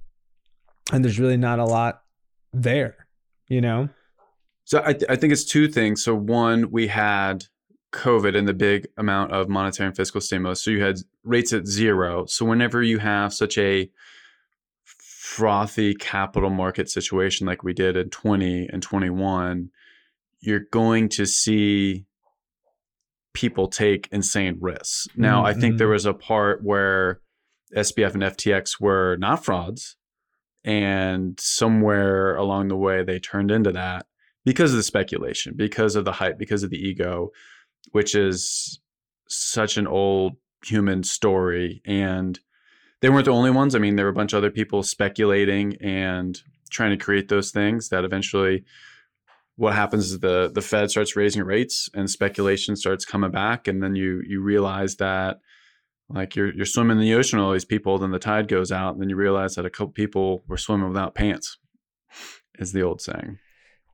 And 0.93 1.05
there's 1.05 1.19
really 1.19 1.39
not 1.39 1.59
a 1.59 1.65
lot 1.65 2.03
there, 2.53 3.09
you 3.49 3.61
know? 3.61 3.89
So 4.65 4.83
I, 4.85 4.93
th- 4.93 5.11
I 5.11 5.17
think 5.17 5.33
it's 5.33 5.45
two 5.45 5.67
things. 5.67 6.05
So 6.05 6.15
one, 6.15 6.71
we 6.71 6.87
had 6.87 7.45
COVID 7.93 8.37
and 8.37 8.47
the 8.47 8.55
big 8.55 8.87
amount 8.97 9.33
of 9.33 9.49
monetary 9.49 9.87
and 9.87 9.97
fiscal 9.97 10.21
stimulus. 10.21 10.63
So 10.63 10.71
you 10.71 10.83
had 10.83 10.99
rates 11.25 11.53
at 11.53 11.67
zero. 11.67 12.27
So 12.27 12.45
whenever 12.45 12.83
you 12.83 12.99
have 12.99 13.33
such 13.33 13.57
a 13.59 13.91
frothy 15.37 15.95
capital 15.95 16.51
market 16.51 16.91
situation 16.91 17.47
like 17.47 17.63
we 17.63 17.73
did 17.73 17.97
in 17.97 18.11
20 18.11 18.69
and 18.71 18.83
21, 18.83 19.71
you're 20.41 20.67
going 20.71 21.09
to 21.09 21.25
see 21.25 22.05
people 23.33 23.67
take 23.67 24.11
insane 24.13 24.59
risks. 24.61 25.09
Now, 25.17 25.39
mm-hmm. 25.39 25.47
I 25.47 25.55
think 25.55 25.79
there 25.79 25.87
mm-hmm. 25.87 25.93
was 25.95 26.05
a 26.05 26.13
part 26.13 26.63
where 26.63 27.23
SBF 27.75 28.13
and 28.13 28.23
FTX 28.25 28.79
were 28.79 29.17
not 29.17 29.43
frauds, 29.43 29.97
and 30.65 31.41
somewhere 31.41 32.37
along 32.37 32.69
the 32.69 32.77
way 32.77 33.03
they 33.03 33.19
turned 33.19 33.51
into 33.51 33.73
that 33.73 34.05
because 34.45 34.73
of 34.73 34.77
the 34.77 34.83
speculation, 34.83 35.55
because 35.57 35.97
of 35.97 36.05
the 36.05 36.13
hype, 36.13 36.39
because 36.39 36.63
of 36.63 36.69
the 36.69 36.77
ego, 36.77 37.31
which 37.93 38.15
is 38.15 38.81
such 39.29 39.79
an 39.79 39.87
old 39.87 40.35
human 40.63 41.03
story. 41.03 41.81
And 41.87 42.39
they 43.03 43.11
weren't 43.11 43.27
the 43.27 43.33
only 43.33 43.51
ones. 43.51 43.75
I 43.75 43.79
mean, 43.79 43.97
there 43.97 44.07
were 44.07 44.13
a 44.13 44.15
bunch 44.15 44.33
of 44.33 44.39
other 44.39 44.51
people 44.51 44.83
speculating 44.83 45.77
and 45.83 46.41
trying 46.71 46.97
to 46.97 47.05
create 47.05 47.29
those 47.29 47.51
things 47.51 47.91
that 47.91 48.05
eventually 48.05 48.65
what 49.57 49.75
happens 49.75 50.11
is 50.11 50.21
the 50.21 50.51
the 50.53 50.63
Fed 50.63 50.91
starts 50.91 51.15
raising 51.15 51.43
rates 51.43 51.91
and 51.93 52.09
speculation 52.09 52.77
starts 52.77 53.05
coming 53.05 53.31
back, 53.31 53.69
and 53.69 53.83
then 53.83 53.95
you 53.95 54.23
you 54.27 54.41
realize 54.41 54.97
that 54.97 55.41
like 56.09 56.37
you're 56.37 56.55
you're 56.55 56.65
swimming 56.65 56.97
in 56.97 57.03
the 57.03 57.15
ocean 57.15 57.39
with 57.39 57.47
all 57.47 57.53
these 57.53 57.65
people, 57.65 57.99
then 57.99 58.13
the 58.13 58.19
tide 58.19 58.49
goes 58.49 58.73
out, 58.73 58.95
and 58.95 59.03
then 59.03 59.11
you 59.11 59.17
realize 59.17 59.57
that 59.57 59.67
a 59.67 59.71
couple 59.71 59.93
people 59.93 60.43
were 60.49 60.57
swimming 60.57 60.89
without 60.89 61.15
pants, 61.15 61.59
is 62.59 62.73
the 62.73 62.83
old 62.83 63.01
saying. 63.01 63.39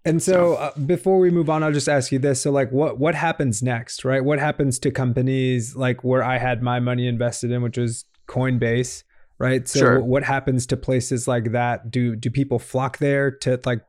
And 0.05 0.23
so, 0.23 0.55
uh, 0.55 0.79
before 0.79 1.19
we 1.19 1.31
move 1.31 1.51
on, 1.51 1.63
I'll 1.63 1.73
just 1.73 1.89
ask 1.89 2.13
you 2.13 2.19
this: 2.19 2.43
so, 2.43 2.51
like, 2.51 2.71
what 2.71 2.99
what 2.99 3.15
happens 3.15 3.63
next, 3.63 4.05
right? 4.05 4.25
What 4.25 4.39
happens 4.39 4.79
to 4.81 4.91
companies 4.91 5.75
like 5.75 6.05
where 6.05 6.23
I 6.23 6.39
had 6.39 6.63
my 6.63 6.79
money 6.79 7.09
invested 7.09 7.51
in, 7.51 7.63
which 7.63 7.77
was 7.77 8.05
Coinbase, 8.29 9.03
right? 9.39 9.67
So, 9.67 9.79
sure. 9.79 10.01
what 10.01 10.23
happens 10.23 10.67
to 10.67 10.77
places 10.77 11.27
like 11.27 11.53
that? 11.53 11.91
Do 11.91 12.15
do 12.15 12.31
people 12.31 12.59
flock 12.59 12.99
there 12.99 13.31
to 13.31 13.61
like 13.65 13.83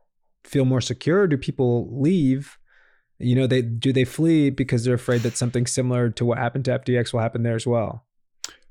feel 0.44 0.64
more 0.64 0.80
secure? 0.80 1.26
do 1.26 1.36
people 1.36 1.88
leave? 1.92 2.58
You 3.18 3.36
know, 3.36 3.46
they 3.46 3.62
do 3.62 3.92
they 3.92 4.04
flee 4.04 4.50
because 4.50 4.84
they're 4.84 4.94
afraid 4.94 5.22
that 5.22 5.36
something 5.36 5.66
similar 5.66 6.10
to 6.10 6.24
what 6.24 6.38
happened 6.38 6.64
to 6.66 6.78
FTX 6.78 7.12
will 7.12 7.20
happen 7.20 7.42
there 7.42 7.54
as 7.54 7.66
well? 7.66 8.06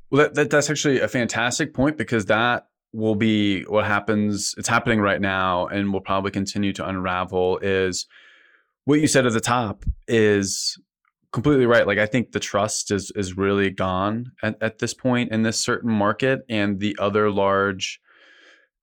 Well, 0.09 0.23
that, 0.23 0.33
that, 0.35 0.49
that's 0.49 0.69
actually 0.69 0.99
a 0.99 1.07
fantastic 1.07 1.73
point 1.73 1.97
because 1.97 2.25
that 2.25 2.67
will 2.93 3.15
be 3.15 3.63
what 3.63 3.85
happens. 3.85 4.55
It's 4.57 4.67
happening 4.67 4.99
right 4.99 5.21
now, 5.21 5.67
and 5.67 5.93
will 5.93 6.01
probably 6.01 6.31
continue 6.31 6.73
to 6.73 6.87
unravel. 6.87 7.59
Is 7.61 8.07
what 8.85 8.99
you 8.99 9.07
said 9.07 9.27
at 9.27 9.33
the 9.33 9.39
top 9.39 9.85
is 10.07 10.79
completely 11.31 11.65
right. 11.65 11.85
Like 11.85 11.97
I 11.99 12.05
think 12.05 12.31
the 12.31 12.39
trust 12.39 12.91
is 12.91 13.11
is 13.15 13.37
really 13.37 13.69
gone 13.69 14.31
at, 14.41 14.61
at 14.61 14.79
this 14.79 14.93
point 14.93 15.31
in 15.31 15.43
this 15.43 15.59
certain 15.59 15.91
market, 15.91 16.41
and 16.49 16.79
the 16.79 16.95
other 16.99 17.29
large 17.31 17.99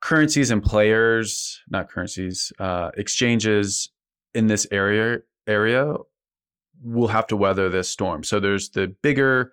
currencies 0.01 0.51
and 0.51 0.63
players, 0.63 1.61
not 1.69 1.91
currencies, 1.91 2.53
uh, 2.59 2.91
exchanges 2.97 3.91
in 4.35 4.47
this 4.47 4.67
area 4.71 5.19
area 5.47 5.95
will 6.83 7.09
have 7.09 7.27
to 7.29 7.37
weather 7.37 7.69
this 7.69 7.89
storm. 7.89 8.23
So 8.23 8.39
there's 8.39 8.71
the 8.71 8.95
bigger 9.03 9.53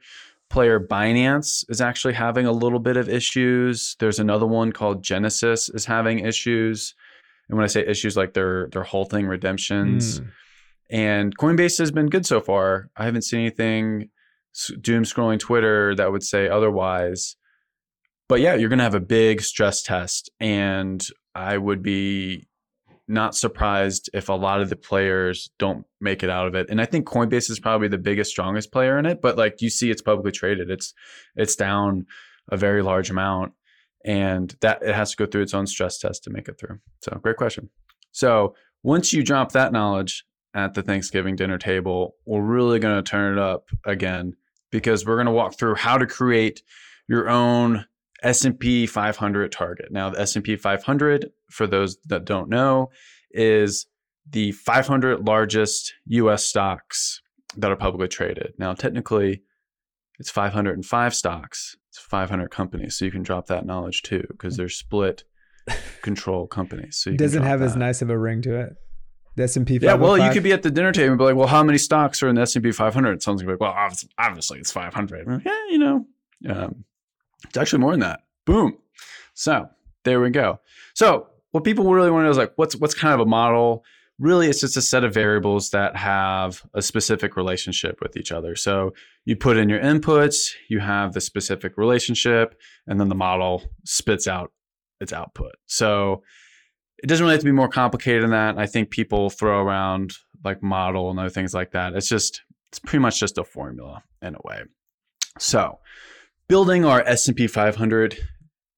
player 0.49 0.79
Binance 0.79 1.65
is 1.69 1.81
actually 1.81 2.13
having 2.13 2.45
a 2.45 2.51
little 2.51 2.79
bit 2.79 2.97
of 2.97 3.09
issues. 3.09 3.95
There's 3.99 4.19
another 4.19 4.45
one 4.45 4.71
called 4.71 5.03
Genesis 5.03 5.69
is 5.69 5.85
having 5.85 6.19
issues. 6.19 6.93
And 7.49 7.57
when 7.57 7.63
I 7.63 7.67
say 7.67 7.85
issues, 7.85 8.15
like 8.15 8.33
they're 8.33 8.67
they're 8.71 8.83
halting 8.83 9.25
redemptions. 9.25 10.19
Mm. 10.19 10.27
And 10.89 11.37
Coinbase 11.37 11.79
has 11.79 11.91
been 11.91 12.07
good 12.07 12.25
so 12.25 12.39
far. 12.41 12.89
I 12.95 13.05
haven't 13.05 13.23
seen 13.23 13.41
anything 13.41 14.09
doom 14.81 15.03
scrolling 15.03 15.39
Twitter 15.39 15.95
that 15.95 16.11
would 16.11 16.23
say 16.23 16.47
otherwise 16.47 17.35
but 18.27 18.41
yeah, 18.41 18.55
you're 18.55 18.69
going 18.69 18.79
to 18.79 18.83
have 18.83 18.95
a 18.95 18.99
big 18.99 19.41
stress 19.41 19.83
test. 19.83 20.29
And 20.39 21.05
I 21.35 21.57
would 21.57 21.83
be 21.83 22.47
not 23.07 23.35
surprised 23.35 24.09
if 24.13 24.29
a 24.29 24.33
lot 24.33 24.61
of 24.61 24.69
the 24.69 24.75
players 24.75 25.51
don't 25.59 25.85
make 25.99 26.23
it 26.23 26.29
out 26.29 26.47
of 26.47 26.55
it. 26.55 26.67
And 26.69 26.79
I 26.79 26.85
think 26.85 27.05
Coinbase 27.05 27.49
is 27.49 27.59
probably 27.59 27.89
the 27.89 27.97
biggest, 27.97 28.31
strongest 28.31 28.71
player 28.71 28.97
in 28.97 29.05
it. 29.05 29.21
But 29.21 29.37
like 29.37 29.61
you 29.61 29.69
see, 29.69 29.91
it's 29.91 30.01
publicly 30.01 30.31
traded. 30.31 30.69
It's 30.69 30.93
it's 31.35 31.55
down 31.55 32.05
a 32.49 32.57
very 32.57 32.81
large 32.81 33.09
amount, 33.09 33.53
and 34.05 34.55
that 34.61 34.81
it 34.81 34.95
has 34.95 35.11
to 35.11 35.17
go 35.17 35.25
through 35.25 35.43
its 35.43 35.53
own 35.53 35.67
stress 35.67 35.99
test 35.99 36.23
to 36.23 36.29
make 36.29 36.47
it 36.47 36.57
through. 36.59 36.79
So 37.01 37.19
great 37.21 37.37
question. 37.37 37.69
So 38.11 38.55
once 38.83 39.11
you 39.13 39.23
drop 39.23 39.51
that 39.51 39.71
knowledge 39.71 40.25
at 40.53 40.73
the 40.73 40.83
Thanksgiving 40.83 41.35
dinner 41.35 41.57
table, 41.57 42.15
we're 42.25 42.41
really 42.41 42.79
going 42.79 42.95
to 42.95 43.09
turn 43.09 43.37
it 43.37 43.41
up 43.41 43.69
again 43.85 44.35
because 44.71 45.05
we're 45.05 45.15
going 45.15 45.25
to 45.25 45.31
walk 45.31 45.57
through 45.57 45.75
how 45.75 45.97
to 45.97 46.05
create 46.05 46.61
your 47.07 47.29
own 47.29 47.85
S&P 48.21 48.87
500 48.87 49.51
target. 49.51 49.91
Now, 49.91 50.09
the 50.09 50.21
S&P 50.21 50.55
500, 50.55 51.31
for 51.49 51.67
those 51.67 51.97
that 52.05 52.25
don't 52.25 52.49
know, 52.49 52.89
is 53.31 53.85
the 54.29 54.51
500 54.53 55.27
largest 55.27 55.93
US 56.05 56.45
stocks 56.45 57.21
that 57.57 57.71
are 57.71 57.75
publicly 57.75 58.07
traded. 58.07 58.53
Now, 58.57 58.73
technically, 58.73 59.43
it's 60.19 60.29
505 60.29 61.13
stocks. 61.13 61.75
It's 61.89 61.99
500 61.99 62.49
companies, 62.49 62.97
so 62.97 63.05
you 63.05 63.11
can 63.11 63.23
drop 63.23 63.47
that 63.47 63.65
knowledge 63.65 64.01
too 64.01 64.25
because 64.29 64.57
they're 64.57 64.69
split 64.69 65.23
control 66.01 66.47
companies. 66.47 66.97
So 66.97 67.11
it 67.11 67.17
doesn't 67.17 67.43
have 67.43 67.59
that. 67.59 67.65
as 67.65 67.75
nice 67.75 68.01
of 68.01 68.09
a 68.09 68.17
ring 68.17 68.41
to 68.43 68.55
it. 68.55 68.75
The 69.35 69.43
S&P 69.43 69.79
500. 69.79 69.83
Yeah, 69.83 69.93
well, 69.95 70.17
you 70.17 70.31
could 70.31 70.43
be 70.43 70.51
at 70.53 70.61
the 70.61 70.69
dinner 70.69 70.91
table 70.91 71.09
and 71.09 71.17
be 71.17 71.23
like, 71.23 71.35
"Well, 71.35 71.47
how 71.47 71.63
many 71.63 71.77
stocks 71.77 72.21
are 72.21 72.29
in 72.29 72.35
the 72.35 72.41
S&P 72.41 72.71
500?" 72.71 73.13
It 73.13 73.23
sounds 73.23 73.43
like, 73.43 73.59
"Well, 73.59 73.75
obviously 74.17 74.59
it's 74.59 74.71
500." 74.71 75.41
Yeah, 75.45 75.51
you 75.69 75.79
know. 75.79 76.05
Um, 76.47 76.85
it's 77.45 77.57
actually 77.57 77.79
more 77.79 77.91
than 77.91 78.01
that. 78.01 78.21
Boom. 78.45 78.77
So 79.33 79.69
there 80.03 80.21
we 80.21 80.29
go. 80.29 80.59
So 80.93 81.27
what 81.51 81.63
people 81.63 81.91
really 81.91 82.11
want 82.11 82.21
to 82.21 82.25
know 82.25 82.31
is 82.31 82.37
like, 82.37 82.53
what's 82.55 82.75
what's 82.75 82.93
kind 82.93 83.13
of 83.13 83.19
a 83.19 83.25
model? 83.25 83.83
Really, 84.19 84.47
it's 84.47 84.61
just 84.61 84.77
a 84.77 84.81
set 84.81 85.03
of 85.03 85.13
variables 85.13 85.71
that 85.71 85.95
have 85.95 86.61
a 86.73 86.81
specific 86.81 87.35
relationship 87.35 87.99
with 88.01 88.15
each 88.15 88.31
other. 88.31 88.55
So 88.55 88.93
you 89.25 89.35
put 89.35 89.57
in 89.57 89.69
your 89.69 89.79
inputs, 89.79 90.51
you 90.69 90.79
have 90.79 91.13
the 91.13 91.21
specific 91.21 91.77
relationship, 91.77 92.55
and 92.85 92.99
then 92.99 93.09
the 93.09 93.15
model 93.15 93.63
spits 93.85 94.27
out 94.27 94.51
its 95.01 95.13
output. 95.13 95.55
So 95.65 96.21
it 97.03 97.07
doesn't 97.07 97.23
really 97.23 97.33
have 97.33 97.41
to 97.41 97.45
be 97.45 97.51
more 97.51 97.67
complicated 97.67 98.23
than 98.23 98.31
that. 98.31 98.57
I 98.57 98.65
think 98.65 98.89
people 98.89 99.29
throw 99.29 99.61
around 99.61 100.13
like 100.45 100.63
model 100.63 101.09
and 101.09 101.19
other 101.19 101.29
things 101.29 101.53
like 101.53 101.71
that. 101.71 101.93
It's 101.93 102.07
just 102.07 102.41
it's 102.69 102.79
pretty 102.79 103.01
much 103.01 103.19
just 103.19 103.37
a 103.37 103.43
formula 103.43 104.03
in 104.21 104.35
a 104.35 104.39
way. 104.45 104.61
So 105.37 105.79
building 106.47 106.85
our 106.85 107.01
S&P 107.01 107.47
500 107.47 108.17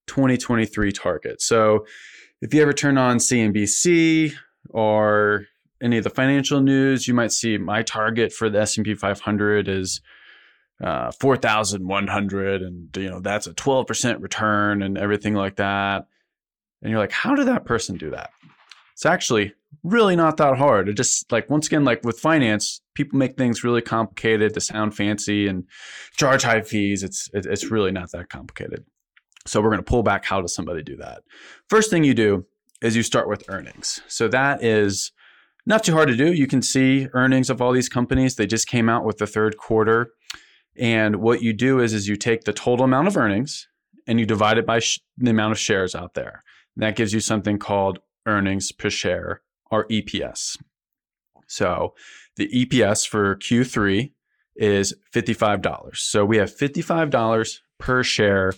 2023 0.08 0.92
target. 0.92 1.40
So 1.40 1.86
if 2.42 2.52
you 2.52 2.62
ever 2.62 2.72
turn 2.72 2.98
on 2.98 3.18
CNBC 3.18 4.34
or 4.70 5.46
any 5.80 5.98
of 5.98 6.04
the 6.04 6.10
financial 6.10 6.60
news, 6.60 7.06
you 7.06 7.14
might 7.14 7.32
see 7.32 7.58
my 7.58 7.82
target 7.82 8.32
for 8.32 8.50
the 8.50 8.60
S&P 8.60 8.94
500 8.94 9.68
is 9.68 10.00
uh, 10.82 11.12
4,100 11.20 12.62
and 12.62 12.96
you 12.96 13.08
know 13.08 13.20
that's 13.20 13.46
a 13.46 13.54
12% 13.54 14.20
return 14.20 14.82
and 14.82 14.98
everything 14.98 15.34
like 15.34 15.56
that. 15.56 16.06
And 16.86 16.92
you're 16.92 17.00
like, 17.00 17.10
how 17.10 17.34
did 17.34 17.48
that 17.48 17.64
person 17.64 17.96
do 17.96 18.10
that? 18.10 18.30
It's 18.92 19.04
actually 19.04 19.54
really 19.82 20.14
not 20.14 20.36
that 20.36 20.56
hard. 20.56 20.88
It 20.88 20.92
just 20.92 21.32
like 21.32 21.50
once 21.50 21.66
again, 21.66 21.84
like 21.84 22.04
with 22.04 22.20
finance, 22.20 22.80
people 22.94 23.18
make 23.18 23.36
things 23.36 23.64
really 23.64 23.82
complicated 23.82 24.54
to 24.54 24.60
sound 24.60 24.94
fancy 24.94 25.48
and 25.48 25.64
charge 26.16 26.44
high 26.44 26.60
fees. 26.60 27.02
It's 27.02 27.28
it's 27.34 27.72
really 27.72 27.90
not 27.90 28.12
that 28.12 28.28
complicated. 28.28 28.84
So 29.46 29.60
we're 29.60 29.70
going 29.70 29.82
to 29.82 29.82
pull 29.82 30.04
back. 30.04 30.24
How 30.24 30.40
does 30.40 30.54
somebody 30.54 30.84
do 30.84 30.96
that? 30.98 31.22
First 31.68 31.90
thing 31.90 32.04
you 32.04 32.14
do 32.14 32.46
is 32.80 32.94
you 32.94 33.02
start 33.02 33.28
with 33.28 33.42
earnings. 33.48 34.00
So 34.06 34.28
that 34.28 34.62
is 34.62 35.10
not 35.66 35.82
too 35.82 35.92
hard 35.92 36.06
to 36.06 36.16
do. 36.16 36.32
You 36.32 36.46
can 36.46 36.62
see 36.62 37.08
earnings 37.14 37.50
of 37.50 37.60
all 37.60 37.72
these 37.72 37.88
companies. 37.88 38.36
They 38.36 38.46
just 38.46 38.68
came 38.68 38.88
out 38.88 39.04
with 39.04 39.18
the 39.18 39.26
third 39.26 39.56
quarter. 39.56 40.12
And 40.78 41.16
what 41.16 41.42
you 41.42 41.52
do 41.52 41.80
is, 41.80 41.92
is 41.92 42.06
you 42.06 42.14
take 42.14 42.44
the 42.44 42.52
total 42.52 42.84
amount 42.84 43.08
of 43.08 43.16
earnings 43.16 43.66
and 44.06 44.20
you 44.20 44.26
divide 44.26 44.56
it 44.56 44.66
by 44.66 44.78
sh- 44.78 45.00
the 45.18 45.30
amount 45.32 45.50
of 45.50 45.58
shares 45.58 45.92
out 45.92 46.14
there. 46.14 46.44
That 46.76 46.96
gives 46.96 47.12
you 47.12 47.20
something 47.20 47.58
called 47.58 47.98
earnings 48.26 48.72
per 48.72 48.90
share 48.90 49.42
or 49.70 49.86
EPS. 49.88 50.58
So 51.46 51.94
the 52.36 52.48
EPS 52.48 53.06
for 53.06 53.36
Q3 53.36 54.12
is 54.56 54.94
$55. 55.14 55.96
So 55.96 56.24
we 56.24 56.38
have 56.38 56.54
$55 56.54 57.60
per 57.78 58.02
share 58.02 58.52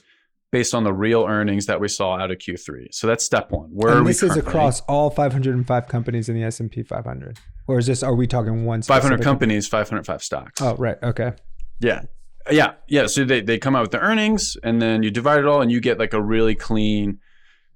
based 0.50 0.75
on 0.75 0.84
the 0.84 0.92
real 0.92 1.25
earnings 1.28 1.66
that 1.66 1.80
we 1.80 1.88
saw 1.88 2.16
out 2.16 2.30
of 2.30 2.38
Q3. 2.38 2.92
So 2.92 3.06
that's 3.06 3.25
step 3.25 3.50
one. 3.50 3.68
Where 3.70 3.98
and 3.98 4.06
this 4.06 4.22
is 4.22 4.37
across 4.37 4.80
all 4.82 5.10
505 5.10 5.88
companies 5.88 6.28
in 6.28 6.34
the 6.34 6.42
S&P 6.44 6.82
500. 6.82 7.38
Or 7.66 7.78
is 7.78 7.87
this, 7.87 8.02
are 8.02 8.14
we 8.14 8.26
talking 8.26 8.64
one 8.64 8.80
500 8.80 9.22
companies, 9.22 9.68
505 9.68 10.22
stocks. 10.22 10.62
Oh, 10.62 10.75
right. 10.76 10.96
Okay. 11.02 11.32
Yeah. 11.80 12.02
Yeah. 12.50 12.75
Yeah. 12.88 13.06
So 13.06 13.25
they, 13.25 13.42
they 13.42 13.58
come 13.58 13.76
out 13.76 13.82
with 13.82 13.90
the 13.90 14.00
earnings 14.00 14.56
and 14.62 14.80
then 14.80 15.02
you 15.02 15.10
divide 15.10 15.40
it 15.40 15.46
all 15.46 15.60
and 15.60 15.70
you 15.70 15.80
get 15.80 15.98
like 15.98 16.14
a 16.14 16.22
really 16.22 16.54
clean 16.54 17.20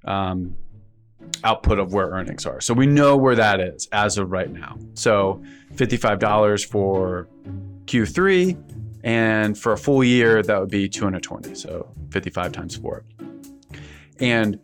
um, 0.05 0.57
output 1.45 1.79
of 1.79 1.93
where 1.93 2.09
earnings 2.09 2.47
are. 2.47 2.61
So 2.61 2.75
we 2.75 2.87
know 2.87 3.17
where 3.17 3.37
that 3.37 3.61
is 3.61 3.89
as 3.93 4.19
of 4.19 4.31
right 4.31 4.51
now. 4.51 4.77
So 4.95 5.43
$55 5.75 6.67
for 6.67 7.29
Q3 7.87 9.01
and 9.05 9.59
for 9.59 9.73
a 9.73 9.77
full 9.77 10.05
year 10.05 10.43
that 10.43 10.61
would 10.61 10.71
be 10.71 10.89
220. 10.89 11.55
So 11.55 11.93
55 12.11 12.53
times 12.53 12.77
4. 12.77 13.05
And 14.21 14.59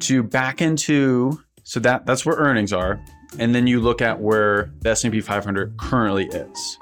to 0.00 0.22
back 0.22 0.62
into 0.62 1.42
so 1.64 1.80
that 1.80 2.06
that's 2.06 2.24
where 2.24 2.36
earnings 2.36 2.72
are 2.72 3.04
and 3.38 3.54
then 3.54 3.66
you 3.66 3.80
look 3.80 4.00
at 4.02 4.20
where 4.20 4.72
the 4.80 4.90
S&P 4.90 5.20
500 5.20 5.76
currently 5.76 6.26
is. 6.26 6.78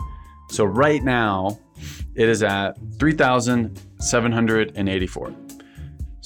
So 0.51 0.65
right 0.65 1.03
now 1.03 1.59
it 2.15 2.29
is 2.29 2.43
at 2.43 2.77
3784. 2.99 5.35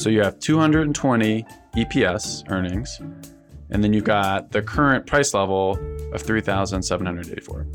So 0.02 0.10
you 0.10 0.20
have 0.24 0.40
220 0.40 1.46
EPS 1.76 2.50
earnings 2.50 3.00
and 3.70 3.84
then 3.84 3.92
you've 3.92 4.02
got 4.02 4.50
the 4.50 4.60
current 4.60 5.06
price 5.06 5.32
level 5.32 5.78
of 6.12 6.20
3784. 6.20 7.66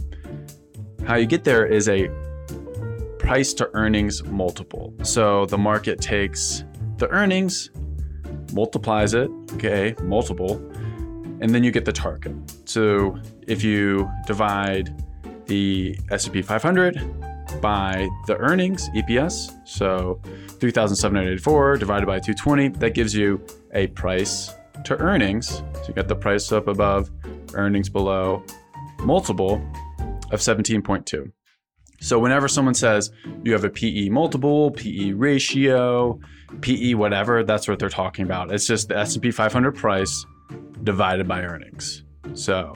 How 1.06 1.16
you 1.16 1.26
get 1.26 1.46
there 1.46 1.66
is 1.66 1.88
a 1.88 2.10
price 3.18 3.54
to 3.54 3.70
earnings 3.74 4.26
multiple. 4.26 4.94
So 5.04 5.46
the 5.46 5.58
market 5.58 6.02
takes 6.02 6.66
the 6.98 7.08
earnings, 7.12 7.70
multiplies 8.52 9.14
it, 9.14 9.30
okay, 9.54 9.96
multiple, 10.04 10.58
and 11.40 11.56
then 11.56 11.64
you 11.64 11.72
get 11.72 11.86
the 11.86 11.94
target. 11.94 12.36
So 12.66 13.18
if 13.48 13.64
you 13.64 14.12
divide 14.26 15.02
the 15.46 15.98
S&P 16.12 16.42
500 16.42 16.98
by 17.62 18.08
the 18.28 18.38
earnings 18.38 18.90
EPS, 18.90 19.68
so 19.68 20.20
3784 20.60 21.78
divided 21.78 22.06
by 22.06 22.20
220, 22.20 22.70
that 22.80 22.94
gives 22.94 23.14
you 23.14 23.42
a 23.74 23.88
price 23.88 24.54
to 24.86 24.98
earnings. 24.98 25.48
So 25.48 25.86
you 25.88 25.94
got 25.94 26.08
the 26.08 26.16
price 26.16 26.52
up 26.52 26.68
above, 26.68 27.10
earnings 27.54 27.90
below, 27.90 28.44
multiple 29.00 29.62
of 30.32 30.40
17.2. 30.40 31.32
So 32.00 32.20
whenever 32.20 32.48
someone 32.48 32.76
says 32.76 33.12
you 33.44 33.54
have 33.54 33.64
a 33.64 33.70
PE 33.70 34.10
multiple, 34.10 34.72
PE 34.72 35.14
ratio, 35.14 36.20
PE 36.62 36.94
whatever, 36.94 37.44
that's 37.44 37.68
what 37.68 37.80
they're 37.80 37.90
talking 37.90 38.26
about. 38.26 38.52
It's 38.52 38.68
just 38.68 38.90
the 38.90 38.98
S&P 38.98 39.32
500 39.32 39.72
price 39.74 40.26
divided 40.84 41.28
by 41.28 41.42
earnings. 41.42 42.04
So 42.34 42.76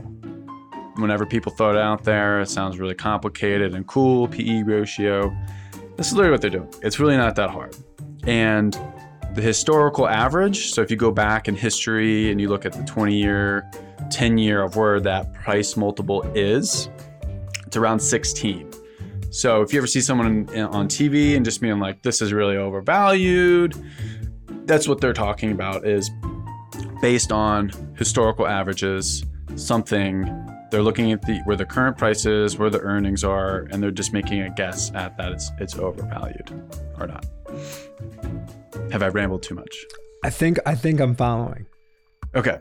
whenever 1.02 1.26
people 1.26 1.52
throw 1.52 1.72
it 1.72 1.78
out 1.78 2.04
there, 2.04 2.42
it 2.42 2.50
sounds 2.50 2.80
really 2.80 2.96
complicated 2.96 3.74
and 3.74 3.88
cool, 3.88 4.28
PE 4.28 4.64
ratio. 4.64 5.36
This 5.98 6.08
is 6.08 6.14
literally 6.14 6.32
what 6.32 6.42
they're 6.42 6.50
doing. 6.50 6.74
It's 6.82 7.00
really 7.00 7.18
not 7.18 7.36
that 7.36 7.50
hard. 7.50 7.76
And 8.26 8.78
the 9.34 9.42
historical 9.42 10.08
average, 10.08 10.72
so 10.72 10.82
if 10.82 10.92
you 10.92 10.98
go 10.98 11.12
back 11.12 11.48
in 11.48 11.56
history 11.56 12.32
and 12.32 12.40
you 12.40 12.50
look 12.50 12.66
at 12.66 12.74
the 12.74 12.84
20 12.84 13.16
year, 13.16 13.70
10 14.10 14.38
year 14.38 14.62
of 14.62 14.76
where 14.76 15.00
that 15.00 15.34
price 15.34 15.78
multiple 15.78 16.24
is, 16.36 16.90
it's 17.66 17.78
around 17.78 18.00
16. 18.00 18.70
So 19.30 19.62
if 19.62 19.72
you 19.72 19.80
ever 19.80 19.88
see 19.88 20.02
someone 20.02 20.50
on 20.58 20.88
TV 20.90 21.38
and 21.38 21.46
just 21.46 21.62
being 21.62 21.80
like, 21.80 22.02
this 22.02 22.22
is 22.22 22.34
really 22.34 22.58
overvalued, 22.58 23.76
that's 24.66 24.88
what 24.88 25.00
they're 25.00 25.14
talking 25.14 25.52
about 25.52 25.88
is 25.88 26.12
based 27.02 27.32
on 27.32 27.72
historical 27.98 28.46
averages, 28.46 29.24
something 29.56 30.26
they're 30.72 30.82
looking 30.82 31.12
at 31.12 31.22
the 31.22 31.40
where 31.44 31.56
the 31.56 31.66
current 31.66 31.98
price 31.98 32.26
is, 32.26 32.58
where 32.58 32.70
the 32.70 32.80
earnings 32.80 33.24
are, 33.24 33.68
and 33.72 33.84
they're 33.84 33.92
just 33.92 34.14
making 34.14 34.42
a 34.42 34.50
guess 34.50 34.92
at 34.96 35.18
that 35.18 35.32
it's 35.32 35.52
it's 35.60 35.78
overvalued 35.78 36.50
or 36.98 37.08
not. 37.08 37.26
Have 38.92 39.04
I 39.04 39.10
rambled 39.10 39.44
too 39.44 39.56
much? 39.56 39.86
I 40.24 40.30
think 40.30 40.58
I 40.66 40.76
think 40.76 41.00
I'm 41.00 41.16
following. 41.16 41.66
Okay. 42.34 42.60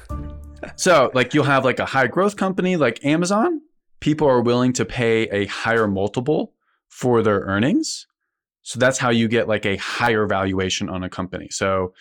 so 0.76 1.10
like 1.14 1.34
you'll 1.34 1.44
have 1.44 1.64
like 1.64 1.78
a 1.78 1.86
high 1.86 2.06
growth 2.06 2.36
company 2.36 2.76
like 2.76 3.04
Amazon 3.04 3.60
people 4.00 4.28
are 4.28 4.40
willing 4.40 4.72
to 4.74 4.84
pay 4.84 5.22
a 5.30 5.46
higher 5.46 5.86
multiple 5.86 6.54
for 6.88 7.22
their 7.22 7.40
earnings. 7.40 8.06
So 8.62 8.78
that's 8.78 8.98
how 8.98 9.10
you 9.10 9.28
get 9.28 9.48
like 9.48 9.66
a 9.66 9.76
higher 9.76 10.26
valuation 10.26 10.88
on 10.88 11.02
a 11.02 11.08
company. 11.08 11.48
So 11.50 11.94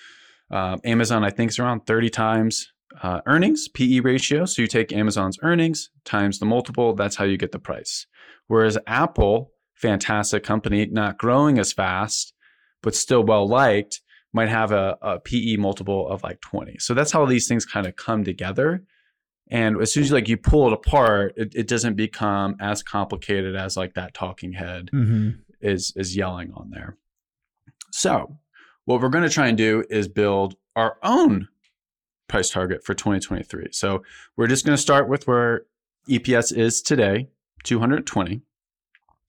uh, 0.51 0.77
Amazon, 0.83 1.23
I 1.23 1.29
think, 1.29 1.51
is 1.51 1.59
around 1.59 1.85
30 1.85 2.09
times 2.09 2.71
uh, 3.01 3.21
earnings, 3.25 3.67
PE 3.67 3.99
ratio. 3.99 4.45
So 4.45 4.61
you 4.61 4.67
take 4.67 4.91
Amazon's 4.91 5.37
earnings 5.41 5.89
times 6.05 6.39
the 6.39 6.45
multiple, 6.45 6.93
that's 6.93 7.15
how 7.15 7.25
you 7.25 7.37
get 7.37 7.51
the 7.51 7.59
price. 7.59 8.07
Whereas 8.47 8.77
Apple, 8.87 9.51
fantastic 9.75 10.43
company, 10.43 10.85
not 10.85 11.17
growing 11.17 11.59
as 11.59 11.73
fast, 11.73 12.33
but 12.81 12.95
still 12.95 13.23
well 13.23 13.47
liked, 13.47 14.01
might 14.33 14.49
have 14.49 14.71
a, 14.71 14.97
a 15.01 15.19
PE 15.19 15.57
multiple 15.57 16.07
of 16.07 16.23
like 16.23 16.41
20. 16.41 16.77
So 16.79 16.93
that's 16.93 17.11
how 17.11 17.25
these 17.25 17.47
things 17.47 17.65
kind 17.65 17.87
of 17.87 17.95
come 17.95 18.23
together 18.23 18.83
and 19.49 19.81
as 19.81 19.93
soon 19.93 20.03
as 20.03 20.09
you, 20.09 20.15
like 20.15 20.27
you 20.27 20.37
pull 20.37 20.67
it 20.67 20.73
apart 20.73 21.33
it, 21.37 21.53
it 21.55 21.67
doesn't 21.67 21.95
become 21.95 22.55
as 22.59 22.83
complicated 22.83 23.55
as 23.55 23.77
like 23.77 23.93
that 23.93 24.13
talking 24.13 24.53
head 24.53 24.89
mm-hmm. 24.93 25.29
is 25.61 25.93
is 25.95 26.15
yelling 26.15 26.51
on 26.53 26.69
there 26.69 26.97
so 27.91 28.37
what 28.85 29.01
we're 29.01 29.09
going 29.09 29.23
to 29.23 29.29
try 29.29 29.47
and 29.47 29.57
do 29.57 29.83
is 29.89 30.07
build 30.07 30.55
our 30.75 30.97
own 31.03 31.47
price 32.27 32.49
target 32.49 32.83
for 32.83 32.93
2023 32.93 33.67
so 33.71 34.03
we're 34.35 34.47
just 34.47 34.65
going 34.65 34.75
to 34.75 34.81
start 34.81 35.07
with 35.07 35.27
where 35.27 35.63
eps 36.09 36.55
is 36.55 36.81
today 36.81 37.29
220 37.63 38.41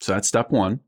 so 0.00 0.12
that's 0.12 0.28
step 0.28 0.50
one 0.50 0.80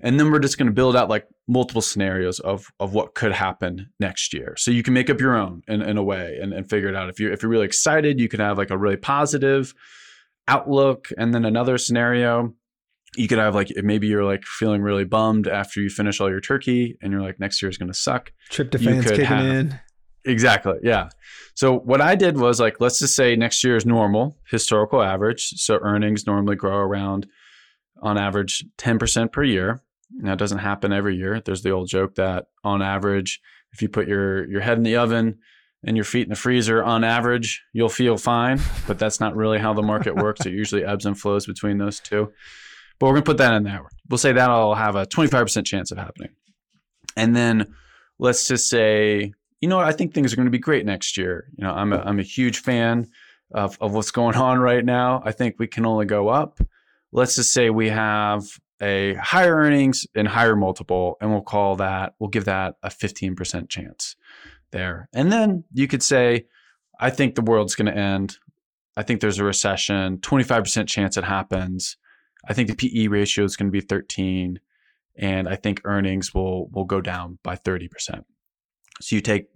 and 0.00 0.18
then 0.18 0.30
we're 0.30 0.38
just 0.38 0.58
going 0.58 0.66
to 0.66 0.72
build 0.72 0.96
out 0.96 1.08
like 1.08 1.26
multiple 1.46 1.82
scenarios 1.82 2.38
of 2.40 2.70
of 2.78 2.94
what 2.94 3.14
could 3.14 3.32
happen 3.32 3.90
next 3.98 4.32
year. 4.32 4.54
So 4.56 4.70
you 4.70 4.82
can 4.82 4.94
make 4.94 5.10
up 5.10 5.20
your 5.20 5.36
own 5.36 5.62
in, 5.66 5.82
in 5.82 5.96
a 5.96 6.02
way 6.02 6.38
and, 6.40 6.52
and 6.52 6.68
figure 6.68 6.88
it 6.88 6.94
out. 6.94 7.08
If 7.08 7.18
you 7.18 7.32
if 7.32 7.42
you're 7.42 7.50
really 7.50 7.66
excited, 7.66 8.20
you 8.20 8.28
can 8.28 8.40
have 8.40 8.58
like 8.58 8.70
a 8.70 8.78
really 8.78 8.96
positive 8.96 9.74
outlook. 10.46 11.08
And 11.18 11.34
then 11.34 11.44
another 11.44 11.78
scenario, 11.78 12.54
you 13.16 13.26
could 13.26 13.38
have 13.38 13.54
like 13.54 13.72
maybe 13.76 14.06
you're 14.06 14.24
like 14.24 14.44
feeling 14.44 14.82
really 14.82 15.04
bummed 15.04 15.48
after 15.48 15.80
you 15.80 15.88
finish 15.88 16.20
all 16.20 16.30
your 16.30 16.40
turkey 16.40 16.96
and 17.02 17.12
you're 17.12 17.22
like 17.22 17.40
next 17.40 17.60
year 17.60 17.70
is 17.70 17.78
gonna 17.78 17.94
suck. 17.94 18.32
Tryptophan's 18.50 19.04
kicking 19.04 19.24
have, 19.24 19.44
in. 19.44 19.80
Exactly. 20.28 20.74
Yeah. 20.82 21.08
So 21.54 21.78
what 21.78 22.00
I 22.00 22.14
did 22.14 22.36
was 22.36 22.60
like, 22.60 22.80
let's 22.80 22.98
just 22.98 23.16
say 23.16 23.34
next 23.34 23.64
year 23.64 23.76
is 23.76 23.86
normal, 23.86 24.36
historical 24.48 25.02
average. 25.02 25.48
So 25.56 25.78
earnings 25.80 26.26
normally 26.26 26.54
grow 26.54 26.76
around 26.76 27.26
on 28.02 28.18
average 28.18 28.64
10% 28.76 29.32
per 29.32 29.42
year. 29.42 29.82
Now, 30.10 30.34
it 30.34 30.38
doesn't 30.38 30.58
happen 30.58 30.92
every 30.92 31.16
year. 31.16 31.40
There's 31.40 31.62
the 31.62 31.70
old 31.70 31.88
joke 31.88 32.14
that 32.14 32.46
on 32.62 32.82
average, 32.82 33.40
if 33.72 33.82
you 33.82 33.88
put 33.88 34.06
your, 34.06 34.48
your 34.48 34.60
head 34.60 34.78
in 34.78 34.84
the 34.84 34.96
oven 34.96 35.38
and 35.82 35.96
your 35.96 36.04
feet 36.04 36.24
in 36.24 36.30
the 36.30 36.36
freezer, 36.36 36.82
on 36.82 37.04
average, 37.04 37.62
you'll 37.72 37.88
feel 37.88 38.16
fine. 38.16 38.60
But 38.86 38.98
that's 38.98 39.20
not 39.20 39.34
really 39.34 39.58
how 39.58 39.72
the 39.72 39.82
market 39.82 40.14
works. 40.22 40.46
it 40.46 40.52
usually 40.52 40.84
ebbs 40.84 41.06
and 41.06 41.18
flows 41.18 41.46
between 41.46 41.78
those 41.78 42.00
two. 42.00 42.32
But 42.98 43.06
we're 43.06 43.12
going 43.14 43.24
to 43.24 43.30
put 43.30 43.38
that 43.38 43.54
in 43.54 43.62
there. 43.62 43.80
We'll 44.08 44.18
say 44.18 44.32
that 44.32 44.50
I'll 44.50 44.74
have 44.74 44.96
a 44.96 45.06
25% 45.06 45.64
chance 45.64 45.90
of 45.90 45.98
happening. 45.98 46.30
And 47.16 47.34
then 47.34 47.74
let's 48.18 48.46
just 48.46 48.68
say, 48.68 49.32
you 49.60 49.68
know 49.68 49.76
what, 49.76 49.86
I 49.86 49.92
think 49.92 50.14
things 50.14 50.32
are 50.32 50.36
going 50.36 50.46
to 50.46 50.50
be 50.50 50.58
great 50.58 50.86
next 50.86 51.16
year. 51.16 51.48
You 51.56 51.64
know, 51.64 51.72
I'm 51.72 51.92
a, 51.92 51.98
I'm 51.98 52.18
a 52.18 52.24
huge 52.24 52.60
fan 52.60 53.08
of, 53.52 53.76
of 53.80 53.94
what's 53.94 54.10
going 54.10 54.36
on 54.48 54.58
right 54.58 54.84
now. 54.84 55.22
I 55.24 55.32
think 55.32 55.56
we 55.58 55.66
can 55.66 55.86
only 55.86 56.06
go 56.06 56.28
up. 56.28 56.60
Let's 57.12 57.36
just 57.36 57.52
say 57.52 57.70
we 57.70 57.88
have 57.88 58.44
a 58.80 59.14
higher 59.14 59.56
earnings 59.56 60.06
and 60.14 60.28
higher 60.28 60.54
multiple, 60.54 61.16
and 61.20 61.30
we'll 61.30 61.40
call 61.40 61.76
that, 61.76 62.14
we'll 62.18 62.30
give 62.30 62.44
that 62.44 62.76
a 62.82 62.88
15% 62.88 63.68
chance 63.68 64.14
there. 64.70 65.08
And 65.12 65.32
then 65.32 65.64
you 65.72 65.88
could 65.88 66.02
say, 66.02 66.46
I 67.00 67.10
think 67.10 67.34
the 67.34 67.42
world's 67.42 67.74
going 67.74 67.92
to 67.92 67.98
end. 67.98 68.38
I 68.96 69.02
think 69.02 69.20
there's 69.20 69.38
a 69.38 69.44
recession, 69.44 70.18
25% 70.18 70.86
chance 70.86 71.16
it 71.16 71.24
happens. 71.24 71.96
I 72.48 72.52
think 72.52 72.68
the 72.68 72.74
PE 72.74 73.08
ratio 73.08 73.44
is 73.44 73.56
going 73.56 73.68
to 73.68 73.72
be 73.72 73.80
13 73.80 74.60
and 75.18 75.48
I 75.48 75.56
think 75.56 75.82
earnings 75.84 76.32
will 76.32 76.68
will 76.68 76.84
go 76.84 77.00
down 77.00 77.38
by 77.42 77.56
30%. 77.56 78.24
So 79.00 79.16
you 79.16 79.22
take 79.22 79.46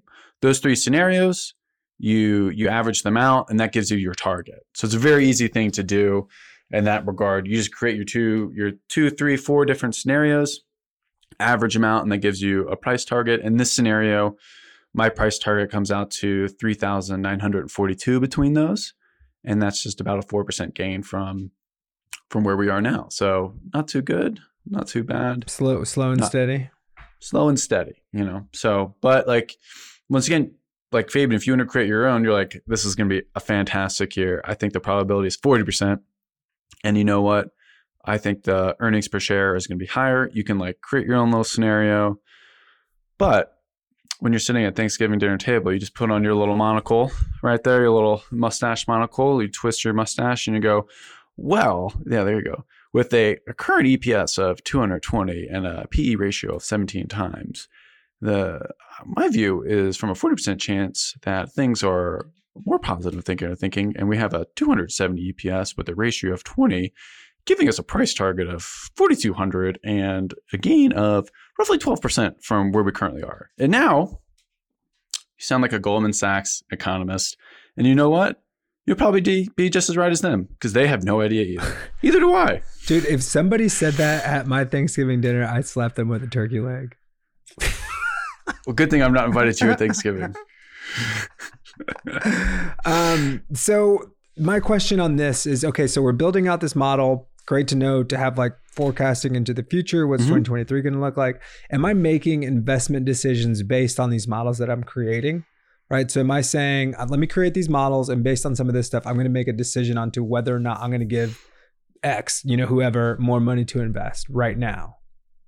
those 0.41 0.59
three 0.59 0.77
scenarios, 0.77 1.55
you 1.99 2.51
you 2.51 2.69
average 2.69 3.03
them 3.03 3.17
out 3.17 3.47
and 3.49 3.61
that 3.61 3.73
gives 3.73 3.91
you 3.91 3.99
your 3.99 4.15
target. 4.15 4.67
So 4.75 4.87
it's 4.87 4.95
a 4.95 4.99
very 4.99 5.27
easy 5.27 5.49
thing 5.49 5.71
to 5.73 5.83
do 5.83 6.29
in 6.71 6.85
that 6.85 7.07
regard. 7.07 7.47
You 7.47 7.57
just 7.57 7.73
create 7.73 7.97
your 7.97 8.05
two, 8.05 8.53
your 8.55 8.73
two, 8.89 9.11
three, 9.11 9.37
four 9.37 9.65
different 9.65 9.95
scenarios, 9.95 10.61
average 11.39 11.77
amount 11.77 12.05
and 12.05 12.13
that 12.13 12.19
gives 12.19 12.41
you 12.41 12.69
a 12.69 12.77
price 12.77 13.05
target. 13.05 13.41
In 13.41 13.57
this 13.57 13.73
scenario, 13.73 14.37
my 14.95 15.09
price 15.09 15.39
target 15.39 15.71
comes 15.71 15.91
out 15.91 16.11
to 16.11 16.49
3,942 16.49 18.21
between 18.21 18.55
those. 18.55 18.95
And 19.45 19.61
that's 19.61 19.83
just 19.83 20.01
about 20.01 20.19
a 20.19 20.27
4% 20.27 20.75
gain 20.75 21.03
from 21.03 21.51
from 22.31 22.45
where 22.45 22.57
we 22.57 22.69
are 22.69 22.81
now. 22.81 23.09
So 23.11 23.55
not 23.75 23.89
too 23.89 24.01
good, 24.01 24.41
not 24.67 24.87
too 24.89 25.05
bad. 25.05 25.51
Slow, 25.51 25.85
slow 25.85 26.13
and 26.13 26.21
not, 26.21 26.31
steady. 26.31 26.71
Slow 27.23 27.49
and 27.49 27.59
steady, 27.59 28.03
you 28.13 28.25
know. 28.25 28.49
So, 28.53 28.97
but 29.01 29.29
like 29.29 29.57
once 30.09 30.27
again, 30.27 30.57
like 30.91 31.09
Fabian, 31.09 31.37
if 31.37 31.47
you 31.47 31.53
want 31.53 31.61
to 31.61 31.67
create 31.67 31.87
your 31.87 32.07
own, 32.07 32.25
you're 32.25 32.33
like, 32.33 32.61
this 32.67 32.85
is 32.85 32.95
going 32.97 33.09
to 33.09 33.21
be 33.21 33.27
a 33.35 33.41
fantastic 33.41 34.17
year. 34.17 34.43
I 34.45 34.55
think 34.55 34.73
the 34.73 34.81
probability 34.81 35.29
is 35.29 35.37
40%. 35.37 36.01
And 36.85 36.99
you 36.99 37.05
know 37.05 37.23
what? 37.23 37.51
I 38.05 38.19
think 38.19 38.43
the 38.43 38.77
earnings 38.81 39.07
per 39.07 39.21
share 39.21 39.55
is 39.55 39.69
going 39.69 39.79
to 39.79 39.83
be 39.83 39.89
higher. 39.89 40.29
You 40.35 40.43
can 40.43 40.59
like 40.59 40.81
create 40.81 41.07
your 41.07 41.17
own 41.17 41.31
little 41.31 41.45
scenario. 41.45 42.19
But 43.19 43.57
when 44.19 44.33
you're 44.33 44.41
sitting 44.41 44.65
at 44.65 44.75
Thanksgiving 44.75 45.21
dinner 45.21 45.39
table, 45.39 45.73
you 45.73 45.79
just 45.79 45.95
put 45.95 46.11
on 46.11 46.25
your 46.25 46.35
little 46.35 46.57
monocle 46.57 47.13
right 47.43 47.63
there, 47.63 47.83
your 47.83 47.91
little 47.91 48.25
mustache 48.33 48.89
monocle. 48.89 49.41
You 49.41 49.49
twist 49.49 49.85
your 49.85 49.95
mustache 49.95 50.49
and 50.49 50.57
you 50.57 50.61
go, 50.63 50.89
well, 51.37 51.95
yeah, 52.05 52.25
there 52.25 52.37
you 52.37 52.45
go. 52.45 52.65
With 52.93 53.15
a, 53.15 53.39
a 53.49 53.55
current 53.55 53.89
EPS 53.89 54.39
of 54.39 54.63
220 54.65 55.47
and 55.47 55.67
a 55.67 55.87
PE 55.91 56.17
ratio 56.17 56.57
of 56.57 56.63
17 56.63 57.09
times, 57.09 57.69
the 58.21 58.57
uh, 58.57 58.59
my 59.05 59.29
view 59.29 59.63
is 59.63 59.97
from 59.97 60.11
a 60.11 60.15
40% 60.15 60.61
chance 60.61 61.15
that 61.23 61.53
things 61.53 61.83
are 61.83 62.29
more 62.67 62.79
positive 62.79 63.25
thinking 63.25 63.49
or 63.49 63.57
thinking, 63.57 63.95
and 63.97 64.09
we 64.09 64.19
have 64.19 64.35
a 64.35 64.47
270 64.57 65.33
EPS 65.33 65.77
with 65.77 65.89
a 65.89 65.95
ratio 65.95 66.33
of 66.33 66.45
20 66.45 66.93
giving 67.45 67.69
us 67.69 67.79
a 67.79 67.83
price 67.83 68.15
target 68.15 68.49
of 68.49 68.63
4200 68.63 69.79
and 69.85 70.35
a 70.53 70.59
gain 70.59 70.93
of 70.93 71.29
roughly 71.59 71.79
12% 71.79 72.43
from 72.43 72.73
where 72.73 72.85
we 72.85 72.93
currently 72.93 73.23
are. 73.23 73.51
And 73.59 73.73
now 73.73 74.21
you 75.13 75.45
sound 75.45 75.63
like 75.63 75.73
a 75.73 75.79
Goldman 75.79 76.13
Sachs 76.13 76.63
economist. 76.71 77.37
And 77.77 77.87
you 77.87 77.95
know 77.95 78.11
what? 78.11 78.43
You'll 78.87 78.97
probably 78.97 79.49
be 79.57 79.71
just 79.71 79.89
as 79.89 79.97
right 79.97 80.11
as 80.11 80.23
them 80.23 80.45
because 80.45 80.73
they 80.73 80.89
have 80.89 81.05
no 81.05 81.21
idea 81.21 81.43
either. 81.43 81.77
either 82.03 82.19
do 82.19 82.35
I. 82.35 82.63
Dude, 82.87 83.05
if 83.05 83.23
somebody 83.23 83.69
said 83.69 83.95
that 83.95 84.25
at 84.25 84.47
my 84.47 84.65
Thanksgiving 84.65 85.21
dinner, 85.21 85.45
I'd 85.45 85.67
slap 85.67 85.95
them 85.95 86.09
with 86.09 86.23
a 86.25 86.27
turkey 86.27 86.61
leg. 86.61 86.97
well, 88.67 88.75
good 88.75 88.91
thing 88.91 89.03
I'm 89.03 89.13
not 89.13 89.27
invited 89.27 89.57
to 89.59 89.67
your 89.67 89.77
Thanksgiving. 89.77 90.35
um, 92.85 93.43
so 93.53 94.11
my 94.37 94.59
question 94.59 94.99
on 94.99 95.15
this 95.17 95.47
is 95.47 95.65
okay, 95.65 95.87
so 95.87 96.03
we're 96.03 96.13
building 96.13 96.49
out 96.49 96.61
this 96.61 96.75
model 96.75 97.29
great 97.47 97.69
to 97.69 97.77
know 97.77 98.03
to 98.05 98.17
have 98.17 98.39
like 98.39 98.53
forecasting 98.73 99.35
into 99.37 99.55
the 99.55 99.63
future. 99.63 100.07
What's 100.07 100.23
mm-hmm. 100.23 100.43
2023 100.43 100.83
going 100.83 100.95
to 100.95 101.01
look 101.01 101.17
like? 101.17 101.41
Am 101.71 101.85
I 101.85 101.93
making 101.93 102.43
investment 102.43 103.05
decisions 103.05 103.63
based 103.63 104.01
on 104.01 104.11
these 104.11 104.27
models 104.27 104.59
that 104.59 104.71
I'm 104.71 104.85
creating? 104.85 105.45
Right. 105.93 106.11
So 106.11 106.21
am 106.21 106.31
I 106.31 106.41
saying, 106.41 106.95
uh, 106.95 107.05
let 107.07 107.21
me 107.21 107.27
create 107.27 107.53
these 107.53 107.69
models 107.69 108.09
and 108.09 108.25
based 108.25 108.47
on 108.47 108.57
some 108.57 108.67
of 108.67 108.73
this 108.73 108.87
stuff, 108.87 109.07
I'm 109.07 109.13
going 109.13 109.25
to 109.25 109.31
make 109.31 109.47
a 109.47 109.53
decision 109.53 109.99
onto 109.99 110.25
whether 110.25 110.57
or 110.57 110.59
not 110.59 110.81
I'm 110.81 110.89
going 110.89 111.01
to 111.01 111.07
give 111.07 111.47
X, 112.03 112.41
you 112.47 112.57
know, 112.57 112.65
whoever 112.65 113.19
more 113.21 113.41
money 113.41 113.67
to 113.67 113.83
invest 113.83 114.27
right 114.31 114.57
now? 114.57 114.97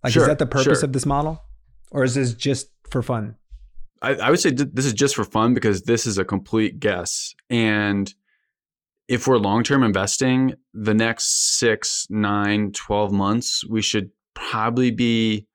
Like, 0.02 0.12
sure, 0.12 0.24
is 0.24 0.28
that 0.28 0.38
the 0.38 0.44
purpose 0.44 0.80
sure. 0.80 0.84
of 0.84 0.92
this 0.92 1.06
model? 1.06 1.42
Or 1.90 2.04
is 2.04 2.14
this 2.14 2.34
just 2.34 2.68
for 2.90 3.02
fun? 3.02 3.36
I, 4.02 4.16
I 4.16 4.28
would 4.28 4.38
say 4.38 4.50
this 4.50 4.84
is 4.84 4.92
just 4.92 5.14
for 5.14 5.24
fun 5.24 5.54
because 5.54 5.84
this 5.84 6.06
is 6.06 6.18
a 6.18 6.26
complete 6.26 6.78
guess. 6.78 7.34
And 7.48 8.12
if 9.08 9.26
we're 9.26 9.38
long 9.38 9.62
term 9.62 9.82
investing, 9.82 10.52
the 10.74 10.92
next 10.92 11.58
six, 11.58 12.06
nine, 12.10 12.72
12 12.72 13.12
months, 13.12 13.64
we 13.66 13.80
should 13.80 14.10
probably 14.34 14.90
be 14.90 15.46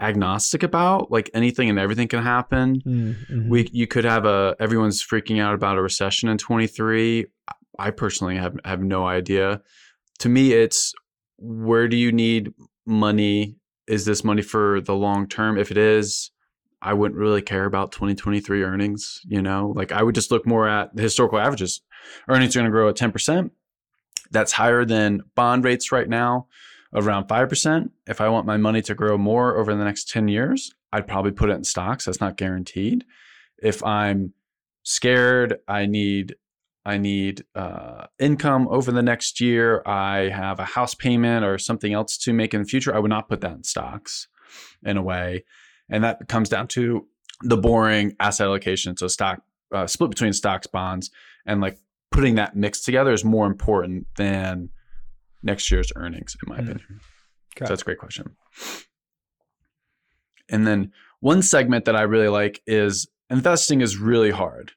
agnostic 0.00 0.62
about 0.62 1.10
like 1.10 1.30
anything 1.34 1.68
and 1.68 1.78
everything 1.78 2.08
can 2.08 2.22
happen. 2.22 2.80
Mm-hmm. 2.80 3.48
we 3.48 3.68
you 3.72 3.86
could 3.86 4.04
have 4.04 4.24
a 4.24 4.56
everyone's 4.58 5.04
freaking 5.04 5.40
out 5.40 5.54
about 5.54 5.76
a 5.76 5.82
recession 5.82 6.28
in 6.28 6.38
23 6.38 7.26
i 7.78 7.90
personally 7.90 8.36
have 8.36 8.56
have 8.64 8.82
no 8.82 9.06
idea. 9.06 9.60
To 10.20 10.28
me 10.28 10.52
it's 10.52 10.94
where 11.38 11.88
do 11.88 11.96
you 11.96 12.12
need 12.12 12.52
money? 12.86 13.56
Is 13.86 14.04
this 14.04 14.24
money 14.24 14.42
for 14.42 14.80
the 14.80 14.94
long 14.94 15.28
term? 15.28 15.58
If 15.58 15.70
it 15.70 15.78
is 15.78 16.30
i 16.82 16.94
wouldn't 16.94 17.20
really 17.20 17.42
care 17.42 17.66
about 17.66 17.92
2023 17.92 18.62
earnings 18.62 19.20
you 19.26 19.42
know? 19.42 19.72
Like 19.76 19.92
i 19.92 20.02
would 20.02 20.14
just 20.14 20.30
look 20.30 20.46
more 20.46 20.66
at 20.68 20.94
the 20.96 21.02
historical 21.02 21.38
averages. 21.38 21.82
Earnings 22.28 22.56
are 22.56 22.60
going 22.60 22.70
to 22.70 22.72
grow 22.72 22.88
at 22.88 22.96
10%. 22.96 23.50
That's 24.30 24.52
higher 24.52 24.86
than 24.86 25.22
bond 25.34 25.64
rates 25.64 25.92
right 25.92 26.08
now 26.08 26.46
around 26.94 27.28
5%. 27.28 27.90
If 28.06 28.20
I 28.20 28.28
want 28.28 28.46
my 28.46 28.56
money 28.56 28.82
to 28.82 28.94
grow 28.94 29.16
more 29.16 29.56
over 29.56 29.74
the 29.74 29.84
next 29.84 30.08
10 30.10 30.28
years, 30.28 30.72
I'd 30.92 31.06
probably 31.06 31.32
put 31.32 31.50
it 31.50 31.54
in 31.54 31.64
stocks. 31.64 32.04
That's 32.04 32.20
not 32.20 32.36
guaranteed. 32.36 33.04
If 33.62 33.84
I'm 33.84 34.32
scared, 34.82 35.58
I 35.68 35.86
need 35.86 36.34
I 36.84 36.96
need 36.96 37.44
uh, 37.54 38.06
income 38.18 38.66
over 38.70 38.90
the 38.90 39.02
next 39.02 39.38
year. 39.38 39.82
I 39.84 40.30
have 40.30 40.58
a 40.58 40.64
house 40.64 40.94
payment 40.94 41.44
or 41.44 41.58
something 41.58 41.92
else 41.92 42.16
to 42.18 42.32
make 42.32 42.54
in 42.54 42.62
the 42.62 42.66
future. 42.66 42.94
I 42.94 42.98
would 42.98 43.10
not 43.10 43.28
put 43.28 43.42
that 43.42 43.52
in 43.52 43.64
stocks 43.64 44.28
in 44.82 44.96
a 44.96 45.02
way. 45.02 45.44
And 45.90 46.02
that 46.04 46.26
comes 46.28 46.48
down 46.48 46.68
to 46.68 47.06
the 47.42 47.58
boring 47.58 48.16
asset 48.18 48.46
allocation. 48.46 48.96
So 48.96 49.08
stock 49.08 49.42
uh, 49.72 49.86
split 49.86 50.10
between 50.10 50.32
stocks, 50.32 50.66
bonds, 50.66 51.10
and 51.46 51.60
like 51.60 51.78
putting 52.10 52.36
that 52.36 52.56
mix 52.56 52.80
together 52.80 53.12
is 53.12 53.24
more 53.24 53.46
important 53.46 54.06
than 54.16 54.70
next 55.42 55.70
year's 55.70 55.92
earnings, 55.96 56.36
in 56.42 56.48
my 56.48 56.56
mm-hmm. 56.56 56.70
opinion. 56.70 57.00
Okay. 57.56 57.66
So 57.66 57.68
that's 57.68 57.82
a 57.82 57.84
great 57.84 57.98
question. 57.98 58.36
And 60.48 60.66
then 60.66 60.92
one 61.20 61.42
segment 61.42 61.84
that 61.84 61.96
I 61.96 62.02
really 62.02 62.28
like 62.28 62.62
is 62.66 63.08
investing 63.28 63.80
is 63.80 63.96
really 63.96 64.30
hard. 64.30 64.72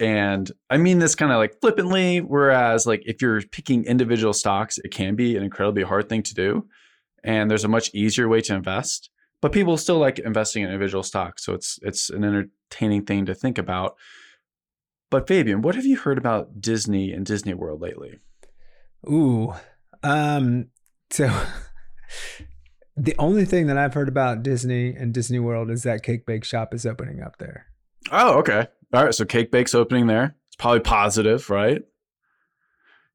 And 0.00 0.50
I 0.70 0.76
mean 0.76 0.98
this 0.98 1.14
kind 1.14 1.30
of 1.30 1.38
like 1.38 1.60
flippantly, 1.60 2.20
whereas 2.20 2.86
like 2.86 3.02
if 3.06 3.22
you're 3.22 3.42
picking 3.42 3.84
individual 3.84 4.32
stocks, 4.32 4.78
it 4.78 4.90
can 4.90 5.14
be 5.14 5.36
an 5.36 5.44
incredibly 5.44 5.82
hard 5.82 6.08
thing 6.08 6.22
to 6.24 6.34
do. 6.34 6.66
And 7.22 7.50
there's 7.50 7.64
a 7.64 7.68
much 7.68 7.90
easier 7.94 8.28
way 8.28 8.40
to 8.42 8.54
invest. 8.54 9.10
But 9.40 9.52
people 9.52 9.76
still 9.76 9.98
like 9.98 10.18
investing 10.18 10.62
in 10.62 10.70
individual 10.70 11.02
stocks. 11.02 11.44
So 11.44 11.52
it's 11.52 11.78
it's 11.82 12.08
an 12.08 12.24
entertaining 12.24 13.04
thing 13.04 13.26
to 13.26 13.34
think 13.34 13.58
about. 13.58 13.94
But 15.10 15.28
Fabian, 15.28 15.60
what 15.60 15.74
have 15.74 15.84
you 15.84 15.98
heard 15.98 16.18
about 16.18 16.60
Disney 16.60 17.12
and 17.12 17.26
Disney 17.26 17.52
World 17.52 17.82
lately? 17.82 18.20
Ooh, 19.08 19.54
um, 20.02 20.68
so 21.10 21.30
the 22.96 23.14
only 23.18 23.44
thing 23.44 23.66
that 23.66 23.78
I've 23.78 23.94
heard 23.94 24.08
about 24.08 24.42
Disney 24.42 24.94
and 24.94 25.12
Disney 25.12 25.38
World 25.38 25.70
is 25.70 25.82
that 25.82 26.02
Cake 26.02 26.26
Bake 26.26 26.44
Shop 26.44 26.74
is 26.74 26.86
opening 26.86 27.22
up 27.22 27.38
there. 27.38 27.66
Oh, 28.10 28.38
okay. 28.38 28.66
All 28.92 29.04
right. 29.04 29.14
So 29.14 29.24
Cake 29.24 29.50
Bake's 29.50 29.74
opening 29.74 30.06
there. 30.06 30.36
It's 30.48 30.56
probably 30.56 30.80
positive, 30.80 31.50
right? 31.50 31.82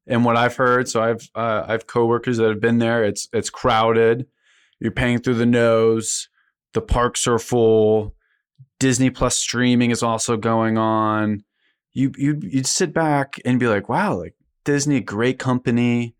And 0.06 0.24
what 0.24 0.36
I've 0.36 0.56
heard, 0.56 0.88
so 0.88 1.02
I've 1.02 1.28
uh, 1.34 1.64
I've 1.68 1.86
coworkers 1.86 2.38
that 2.38 2.48
have 2.48 2.60
been 2.60 2.78
there. 2.78 3.04
It's 3.04 3.28
it's 3.32 3.50
crowded. 3.50 4.26
You're 4.80 4.90
paying 4.90 5.20
through 5.20 5.34
the 5.34 5.46
nose. 5.46 6.28
The 6.72 6.80
parks 6.80 7.26
are 7.26 7.38
full. 7.38 8.14
Disney 8.78 9.10
Plus 9.10 9.36
streaming 9.36 9.90
is 9.90 10.02
also 10.02 10.36
going 10.36 10.78
on 10.78 11.44
you 11.92 12.12
you 12.16 12.38
you'd 12.42 12.66
sit 12.66 12.92
back 12.92 13.40
and 13.44 13.58
be 13.58 13.66
like, 13.66 13.88
wow, 13.88 14.14
like 14.14 14.34
Disney, 14.64 15.00
great 15.00 15.38
company. 15.38 16.14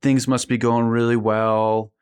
Things 0.00 0.26
must 0.26 0.48
be 0.48 0.58
going 0.58 0.86
really 0.86 1.16
well. 1.16 1.92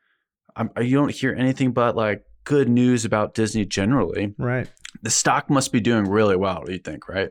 I'm, 0.55 0.69
uh, 0.77 0.81
you 0.81 0.97
don't 0.97 1.11
hear 1.11 1.33
anything 1.33 1.71
but 1.71 1.95
like 1.95 2.25
good 2.43 2.69
news 2.69 3.05
about 3.05 3.33
Disney 3.33 3.65
generally. 3.65 4.33
Right. 4.37 4.69
The 5.01 5.09
stock 5.09 5.49
must 5.49 5.71
be 5.71 5.79
doing 5.79 6.05
really 6.05 6.35
well. 6.35 6.63
Do 6.65 6.73
you 6.73 6.79
think? 6.79 7.07
Right. 7.07 7.29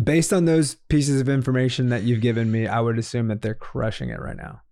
Based 0.00 0.32
on 0.32 0.44
those 0.44 0.76
pieces 0.88 1.20
of 1.20 1.28
information 1.28 1.88
that 1.88 2.02
you've 2.02 2.20
given 2.20 2.50
me, 2.50 2.66
I 2.66 2.80
would 2.80 2.98
assume 2.98 3.28
that 3.28 3.42
they're 3.42 3.54
crushing 3.54 4.10
it 4.10 4.20
right 4.20 4.36
now. 4.36 4.62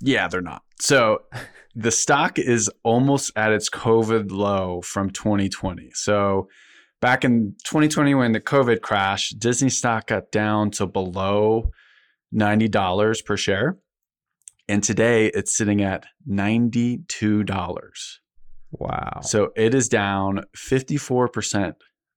Yeah, 0.00 0.28
they're 0.28 0.42
not. 0.42 0.62
So 0.80 1.22
the 1.74 1.90
stock 1.90 2.38
is 2.38 2.70
almost 2.82 3.32
at 3.36 3.52
its 3.52 3.70
COVID 3.70 4.30
low 4.30 4.82
from 4.82 5.10
2020. 5.10 5.90
So 5.94 6.48
back 7.04 7.22
in 7.22 7.54
2020 7.64 8.14
when 8.14 8.32
the 8.32 8.40
COVID 8.40 8.80
crash, 8.80 9.28
Disney 9.36 9.68
stock 9.68 10.06
got 10.06 10.32
down 10.32 10.70
to 10.70 10.86
below 10.86 11.70
$90 12.34 13.24
per 13.26 13.36
share. 13.36 13.76
And 14.70 14.82
today 14.82 15.26
it's 15.26 15.54
sitting 15.54 15.82
at 15.82 16.06
$92. 16.26 18.18
Wow. 18.70 19.20
So 19.20 19.52
it 19.54 19.74
is 19.74 19.90
down 19.90 20.44
54% 20.56 21.74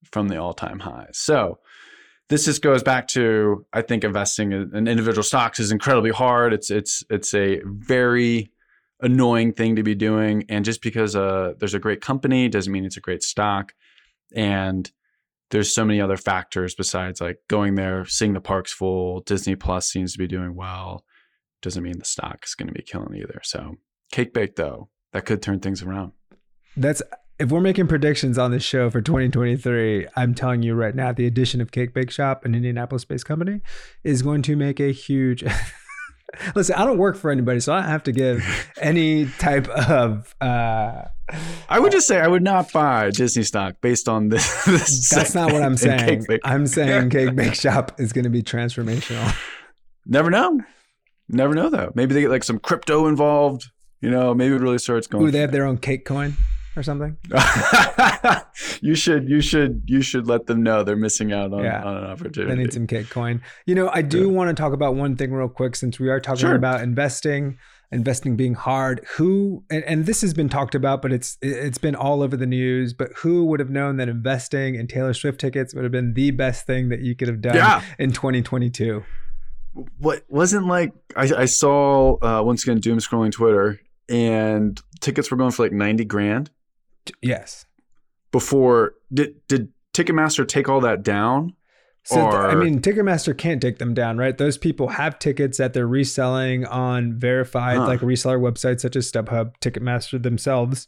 from 0.10 0.30
the 0.30 0.38
all 0.38 0.54
time 0.54 0.80
high. 0.80 1.08
So 1.12 1.60
this 2.30 2.46
just 2.46 2.62
goes 2.62 2.82
back 2.82 3.10
to 3.10 3.66
I 3.74 3.82
think 3.82 4.06
investing 4.06 4.54
in 4.54 4.88
individual 4.88 5.24
stocks 5.24 5.60
is 5.60 5.74
incredibly 5.74 6.12
hard. 6.12 6.54
It's 6.54 6.72
it's 6.72 7.04
it's 7.10 7.34
a 7.34 7.60
very 7.66 8.54
annoying 9.02 9.52
thing 9.52 9.76
to 9.76 9.84
be 9.84 9.96
doing, 9.96 10.46
and 10.48 10.64
just 10.64 10.82
because 10.82 11.14
uh, 11.14 11.56
there's 11.60 11.74
a 11.74 11.80
great 11.80 12.00
company 12.00 12.48
doesn't 12.48 12.72
mean 12.72 12.86
it's 12.86 12.96
a 12.96 13.02
great 13.02 13.24
stock. 13.24 13.74
And 14.36 14.90
there's 15.52 15.74
so 15.74 15.86
many 15.86 16.02
other 16.02 16.18
factors 16.18 16.76
besides 16.76 17.22
like 17.22 17.40
going 17.48 17.76
there, 17.76 18.06
seeing 18.06 18.34
the 18.34 18.42
parks 18.42 18.74
full. 18.74 19.22
Disney 19.22 19.56
Plus 19.56 19.90
seems 19.90 20.14
to 20.14 20.20
be 20.20 20.28
doing 20.28 20.56
well. 20.56 21.06
Doesn't 21.62 21.84
mean 21.84 22.00
the 22.00 22.06
stock 22.06 22.44
is 22.46 22.56
going 22.56 22.68
to 22.68 22.74
be 22.74 22.84
killing 22.84 23.16
either. 23.16 23.40
So 23.44 23.76
cake 24.12 24.34
bake 24.34 24.56
though, 24.56 24.90
that 25.14 25.26
could 25.26 25.42
turn 25.42 25.60
things 25.60 25.82
around. 25.82 26.12
That's 26.76 27.02
if 27.40 27.52
we're 27.52 27.62
making 27.62 27.88
predictions 27.88 28.38
on 28.38 28.52
this 28.52 28.64
show 28.64 28.90
for 28.90 29.00
2023, 29.02 30.08
I'm 30.16 30.34
telling 30.34 30.64
you 30.64 30.74
right 30.74 30.96
now, 30.96 31.12
the 31.12 31.28
addition 31.28 31.62
of 31.62 31.72
Cake 31.72 31.94
Bake 31.94 32.10
Shop, 32.10 32.46
an 32.46 32.56
Indianapolis-based 32.56 33.26
company, 33.26 33.62
is 34.04 34.24
going 34.24 34.42
to 34.44 34.56
make 34.56 34.80
a 34.80 34.92
huge. 34.92 35.44
Listen, 36.56 36.76
I 36.76 36.86
don't 36.86 36.98
work 36.98 37.16
for 37.16 37.32
anybody, 37.32 37.60
so 37.60 37.74
I 37.74 37.82
have 37.82 38.04
to 38.04 38.12
give 38.12 38.44
any 38.82 39.28
type 39.40 39.68
of. 39.70 40.36
Uh, 40.42 41.04
I 41.70 41.80
would 41.80 41.92
just 41.92 42.08
say 42.08 42.20
I 42.20 42.28
would 42.28 42.44
not 42.44 42.72
buy 42.72 43.10
Disney 43.12 43.44
stock 43.44 43.76
based 43.82 44.10
on 44.10 44.30
this. 44.30 44.66
this 44.66 45.10
that's 45.10 45.34
not 45.34 45.52
what 45.52 45.64
I'm 45.64 45.78
saying. 45.78 46.26
I'm 46.44 46.68
saying 46.68 47.10
Cake 47.10 47.36
Bake 47.36 47.56
Shop 47.56 48.00
is 48.00 48.14
going 48.14 48.24
to 48.24 48.30
be 48.30 48.44
transformational. 48.44 49.36
Never 50.06 50.30
know. 50.30 50.62
Never 51.30 51.54
know 51.54 51.70
though. 51.70 51.92
Maybe 51.96 52.14
they 52.14 52.22
get 52.22 52.30
like 52.30 52.44
some 52.44 52.60
crypto 52.60 53.08
involved. 53.08 53.70
You 54.02 54.12
know, 54.12 54.34
maybe 54.34 54.56
it 54.56 54.62
really 54.62 54.78
starts 54.78 55.08
going. 55.08 55.26
Ooh, 55.26 55.32
they 55.32 55.40
have 55.40 55.52
their 55.52 55.66
own 55.66 55.78
cake 55.78 56.06
coin 56.06 56.36
or 56.78 56.84
something. 56.84 57.18
you 58.82 58.96
should 58.96 59.28
you 59.30 59.42
should 59.42 59.84
you 59.88 60.02
should 60.02 60.28
let 60.28 60.46
them 60.46 60.64
know 60.64 60.84
they're 60.84 60.96
missing 60.96 61.34
out 61.34 61.54
on, 61.54 61.64
Yeah. 61.64 61.84
on 61.84 61.98
an 61.98 62.04
opportunity. 62.06 62.56
They 62.56 62.62
need 62.64 62.74
some 62.74 62.88
cake 62.88 63.10
coin. 63.10 63.42
You 63.66 63.76
know, 63.76 63.90
I 63.92 64.02
do 64.02 64.30
want 64.30 64.50
to 64.50 64.54
talk 64.62 64.74
about 64.74 64.96
one 64.96 65.16
thing 65.16 65.32
real 65.34 65.50
quick 65.50 65.76
since 65.76 66.00
we 66.00 66.10
are 66.10 66.20
talking 66.20 66.40
Sure. 66.42 66.56
about 66.56 66.82
investing, 66.82 67.58
investing 67.92 68.36
being 68.36 68.54
hard. 68.54 69.06
Who 69.18 69.64
and, 69.70 69.84
and 69.86 70.06
this 70.06 70.22
has 70.22 70.34
been 70.34 70.50
talked 70.50 70.76
about, 70.76 71.02
but 71.02 71.12
it's 71.12 71.38
it's 71.42 71.78
been 71.78 71.96
all 71.96 72.22
over 72.22 72.38
the 72.38 72.48
news. 72.48 72.94
But 72.94 73.12
who 73.18 73.46
would 73.46 73.60
have 73.60 73.70
known 73.70 73.98
that 73.98 74.10
investing 74.10 74.76
in 74.76 74.88
Taylor 74.88 75.14
Swift 75.14 75.40
tickets 75.40 75.74
would 75.74 75.84
have 75.84 75.92
been 75.92 76.14
the 76.14 76.32
best 76.32 76.66
thing 76.66 76.90
that 76.90 77.00
you 77.02 77.16
could 77.16 77.28
have 77.28 77.42
done 77.42 77.56
Yeah. 77.56 77.82
in 78.00 78.12
2022? 78.12 79.04
what 80.00 80.24
wasn't 80.28 80.66
like 80.66 80.92
I, 81.16 81.30
I 81.38 81.46
saw 81.46 82.16
uh, 82.24 82.42
once 82.42 82.64
again 82.64 82.80
doom 82.80 82.98
scrolling 82.98 83.32
Twitter 83.32 83.80
and 84.10 84.82
tickets 85.02 85.30
were 85.30 85.38
going 85.38 85.52
for 85.52 85.62
like 85.62 85.72
ninety 85.72 86.04
grand 86.04 86.50
Yes. 87.22 87.66
before 88.32 88.94
did 89.14 89.36
did 89.48 89.70
Ticketmaster 89.94 90.48
take 90.48 90.70
all 90.70 90.82
that 90.82 91.02
down? 91.04 91.54
So 92.04 92.16
th- 92.22 92.34
I 92.34 92.56
mean, 92.56 92.80
Ticketmaster 92.82 93.38
can't 93.38 93.62
take 93.62 93.80
them 93.80 93.94
down, 93.94 94.18
right? 94.18 94.38
Those 94.38 94.58
people 94.58 94.88
have 94.90 95.20
tickets 95.20 95.58
that 95.58 95.74
they're 95.74 95.88
reselling 95.88 96.66
on 96.66 97.20
verified 97.20 97.78
Huh. 97.78 97.88
like 97.88 98.00
reseller 98.00 98.40
websites 98.40 98.80
such 98.82 98.96
as 98.96 99.12
StubHub, 99.12 99.52
Ticketmaster 99.60 100.22
themselves. 100.22 100.88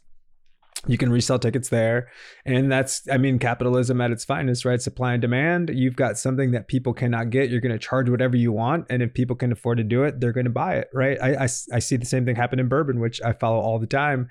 You 0.86 0.96
can 0.96 1.12
resell 1.12 1.38
tickets 1.38 1.68
there, 1.68 2.08
and 2.46 2.72
that's 2.72 3.06
I 3.10 3.18
mean 3.18 3.38
capitalism 3.38 4.00
at 4.00 4.10
its 4.10 4.24
finest, 4.24 4.64
right? 4.64 4.80
Supply 4.80 5.12
and 5.12 5.20
demand. 5.20 5.70
You've 5.74 5.96
got 5.96 6.16
something 6.16 6.52
that 6.52 6.68
people 6.68 6.94
cannot 6.94 7.28
get. 7.28 7.50
You're 7.50 7.60
going 7.60 7.72
to 7.72 7.78
charge 7.78 8.08
whatever 8.08 8.34
you 8.34 8.50
want, 8.50 8.86
and 8.88 9.02
if 9.02 9.12
people 9.12 9.36
can 9.36 9.52
afford 9.52 9.76
to 9.76 9.84
do 9.84 10.04
it, 10.04 10.20
they're 10.20 10.32
going 10.32 10.46
to 10.46 10.50
buy 10.50 10.76
it, 10.76 10.88
right? 10.94 11.20
I—I 11.20 11.46
see 11.80 11.96
the 11.96 12.06
same 12.06 12.24
thing 12.24 12.34
happen 12.34 12.58
in 12.58 12.68
bourbon, 12.68 12.98
which 12.98 13.20
I 13.20 13.34
follow 13.34 13.60
all 13.60 13.78
the 13.78 13.86
time. 13.86 14.28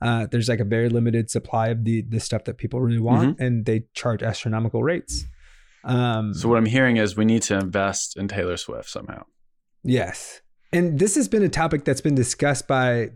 Uh, 0.00 0.26
there's 0.28 0.48
like 0.48 0.58
a 0.58 0.64
very 0.64 0.88
limited 0.88 1.30
supply 1.30 1.68
of 1.68 1.84
the 1.84 2.02
the 2.02 2.18
stuff 2.18 2.44
that 2.44 2.58
people 2.58 2.80
really 2.80 3.00
want, 3.00 3.38
and 3.38 3.64
they 3.64 3.84
charge 3.94 4.24
astronomical 4.24 4.82
rates. 4.82 5.24
Um, 5.84 6.34
So 6.34 6.48
what 6.48 6.58
I'm 6.58 6.66
hearing 6.66 6.96
is 6.96 7.16
we 7.16 7.24
need 7.24 7.42
to 7.42 7.58
invest 7.58 8.16
in 8.16 8.26
Taylor 8.26 8.56
Swift 8.56 8.88
somehow. 8.88 9.24
Yes. 9.84 10.40
And 10.72 10.98
this 10.98 11.14
has 11.16 11.28
been 11.28 11.42
a 11.42 11.48
topic 11.48 11.84
that's 11.84 12.00
been 12.00 12.14
discussed 12.14 12.66
by 12.66 13.10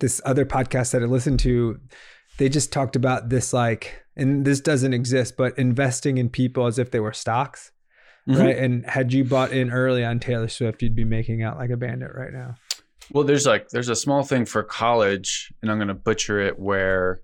this 0.00 0.20
other 0.24 0.44
podcast 0.44 0.92
that 0.92 1.02
I 1.02 1.06
listened 1.06 1.40
to. 1.40 1.78
They 2.38 2.48
just 2.48 2.72
talked 2.72 2.96
about 2.96 3.28
this, 3.28 3.52
like, 3.52 4.02
and 4.16 4.44
this 4.44 4.60
doesn't 4.60 4.94
exist, 4.94 5.36
but 5.36 5.58
investing 5.58 6.18
in 6.18 6.28
people 6.30 6.66
as 6.66 6.78
if 6.78 6.90
they 6.90 7.00
were 7.00 7.12
stocks, 7.12 7.70
Mhm. 8.28 8.38
right? 8.38 8.56
And 8.56 8.84
had 8.86 9.12
you 9.12 9.24
bought 9.24 9.52
in 9.52 9.70
early 9.70 10.04
on 10.04 10.20
Taylor 10.20 10.48
Swift, 10.48 10.82
you'd 10.82 10.94
be 10.96 11.04
making 11.04 11.42
out 11.42 11.58
like 11.58 11.70
a 11.70 11.76
bandit 11.76 12.10
right 12.14 12.32
now. 12.32 12.56
Well, 13.12 13.24
there's 13.24 13.46
like 13.46 13.68
there's 13.70 13.88
a 13.88 13.96
small 13.96 14.22
thing 14.22 14.44
for 14.44 14.62
college, 14.62 15.52
and 15.62 15.70
I'm 15.70 15.78
going 15.78 15.88
to 15.88 15.94
butcher 15.94 16.40
it 16.40 16.58
where 16.58 17.20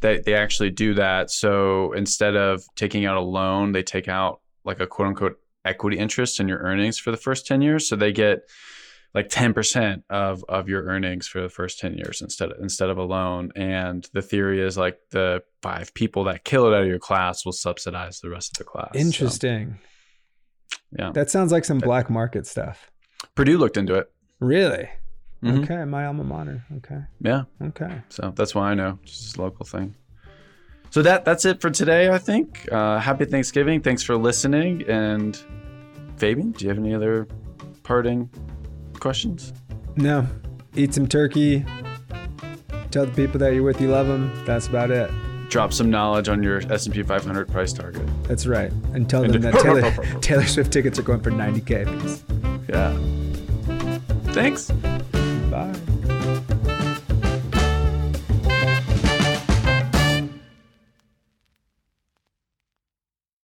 they 0.00 0.18
they 0.20 0.34
actually 0.34 0.70
do 0.70 0.94
that. 0.94 1.30
So 1.30 1.92
instead 1.92 2.36
of 2.36 2.62
taking 2.76 3.04
out 3.04 3.16
a 3.16 3.20
loan, 3.20 3.72
they 3.72 3.82
take 3.82 4.08
out 4.08 4.40
like 4.64 4.80
a 4.80 4.86
quote 4.86 5.08
unquote 5.08 5.38
equity 5.64 5.98
interest 5.98 6.40
in 6.40 6.48
your 6.48 6.58
earnings 6.60 6.98
for 6.98 7.10
the 7.10 7.16
first 7.16 7.46
ten 7.46 7.60
years. 7.60 7.88
So 7.88 7.96
they 7.96 8.12
get 8.12 8.40
like 9.14 9.28
ten 9.28 9.54
percent 9.54 10.04
of 10.10 10.44
of 10.48 10.68
your 10.68 10.84
earnings 10.84 11.26
for 11.26 11.40
the 11.40 11.48
first 11.48 11.78
ten 11.78 11.94
years 11.94 12.20
instead 12.22 12.50
instead 12.60 12.90
of 12.90 12.98
a 12.98 13.02
loan. 13.02 13.50
And 13.56 14.06
the 14.12 14.22
theory 14.22 14.60
is 14.60 14.76
like 14.76 14.98
the 15.10 15.42
five 15.62 15.94
people 15.94 16.24
that 16.24 16.44
kill 16.44 16.66
it 16.72 16.74
out 16.76 16.82
of 16.82 16.88
your 16.88 16.98
class 16.98 17.44
will 17.44 17.52
subsidize 17.52 18.20
the 18.20 18.30
rest 18.30 18.52
of 18.52 18.58
the 18.58 18.64
class. 18.64 18.90
So, 18.92 18.98
Interesting. 19.00 19.78
yeah, 20.98 21.10
That 21.12 21.30
sounds 21.30 21.52
like 21.52 21.64
some 21.64 21.78
black 21.78 22.10
market 22.10 22.46
stuff. 22.46 22.90
Purdue 23.34 23.58
looked 23.58 23.76
into 23.76 23.94
it. 23.94 24.10
Really? 24.40 24.88
Mhm. 25.42 25.64
Okay. 25.64 25.84
My 25.84 26.06
alma 26.06 26.24
mater. 26.24 26.64
Okay. 26.78 27.00
Yeah. 27.20 27.44
Okay. 27.62 28.02
So 28.08 28.32
that's 28.36 28.54
why 28.54 28.70
I 28.70 28.74
know. 28.74 28.98
Just 29.04 29.36
a 29.36 29.42
local 29.42 29.64
thing. 29.64 29.94
So 30.90 31.02
that 31.02 31.24
that's 31.24 31.44
it 31.44 31.60
for 31.60 31.70
today, 31.70 32.10
I 32.10 32.18
think. 32.18 32.66
Uh, 32.72 32.98
happy 32.98 33.24
Thanksgiving. 33.24 33.80
Thanks 33.80 34.02
for 34.02 34.16
listening. 34.16 34.82
And 34.88 35.38
Fabian, 36.16 36.52
do 36.52 36.64
you 36.64 36.68
have 36.70 36.78
any 36.78 36.94
other 36.94 37.28
parting 37.84 38.28
questions? 38.98 39.52
No. 39.96 40.26
Eat 40.74 40.94
some 40.94 41.06
turkey. 41.06 41.64
Tell 42.90 43.06
the 43.06 43.12
people 43.12 43.38
that 43.40 43.52
you're 43.54 43.62
with 43.62 43.80
you 43.80 43.88
love 43.88 44.06
them. 44.06 44.32
That's 44.46 44.66
about 44.66 44.90
it. 44.90 45.10
Drop 45.48 45.72
some 45.72 45.90
knowledge 45.90 46.28
on 46.28 46.42
your 46.42 46.60
S&P 46.72 47.02
500 47.02 47.48
price 47.48 47.72
target. 47.72 48.06
That's 48.24 48.46
right. 48.46 48.70
And 48.92 49.08
tell 49.08 49.22
them 49.22 49.32
that 49.42 49.54
Taylor, 49.54 50.20
Taylor 50.20 50.46
Swift 50.46 50.72
tickets 50.72 50.98
are 50.98 51.02
going 51.02 51.20
for 51.20 51.30
90K. 51.30 52.00
peace. 52.02 52.22
Yeah. 52.68 54.32
Thanks. 54.32 54.70
Bye. 55.50 55.74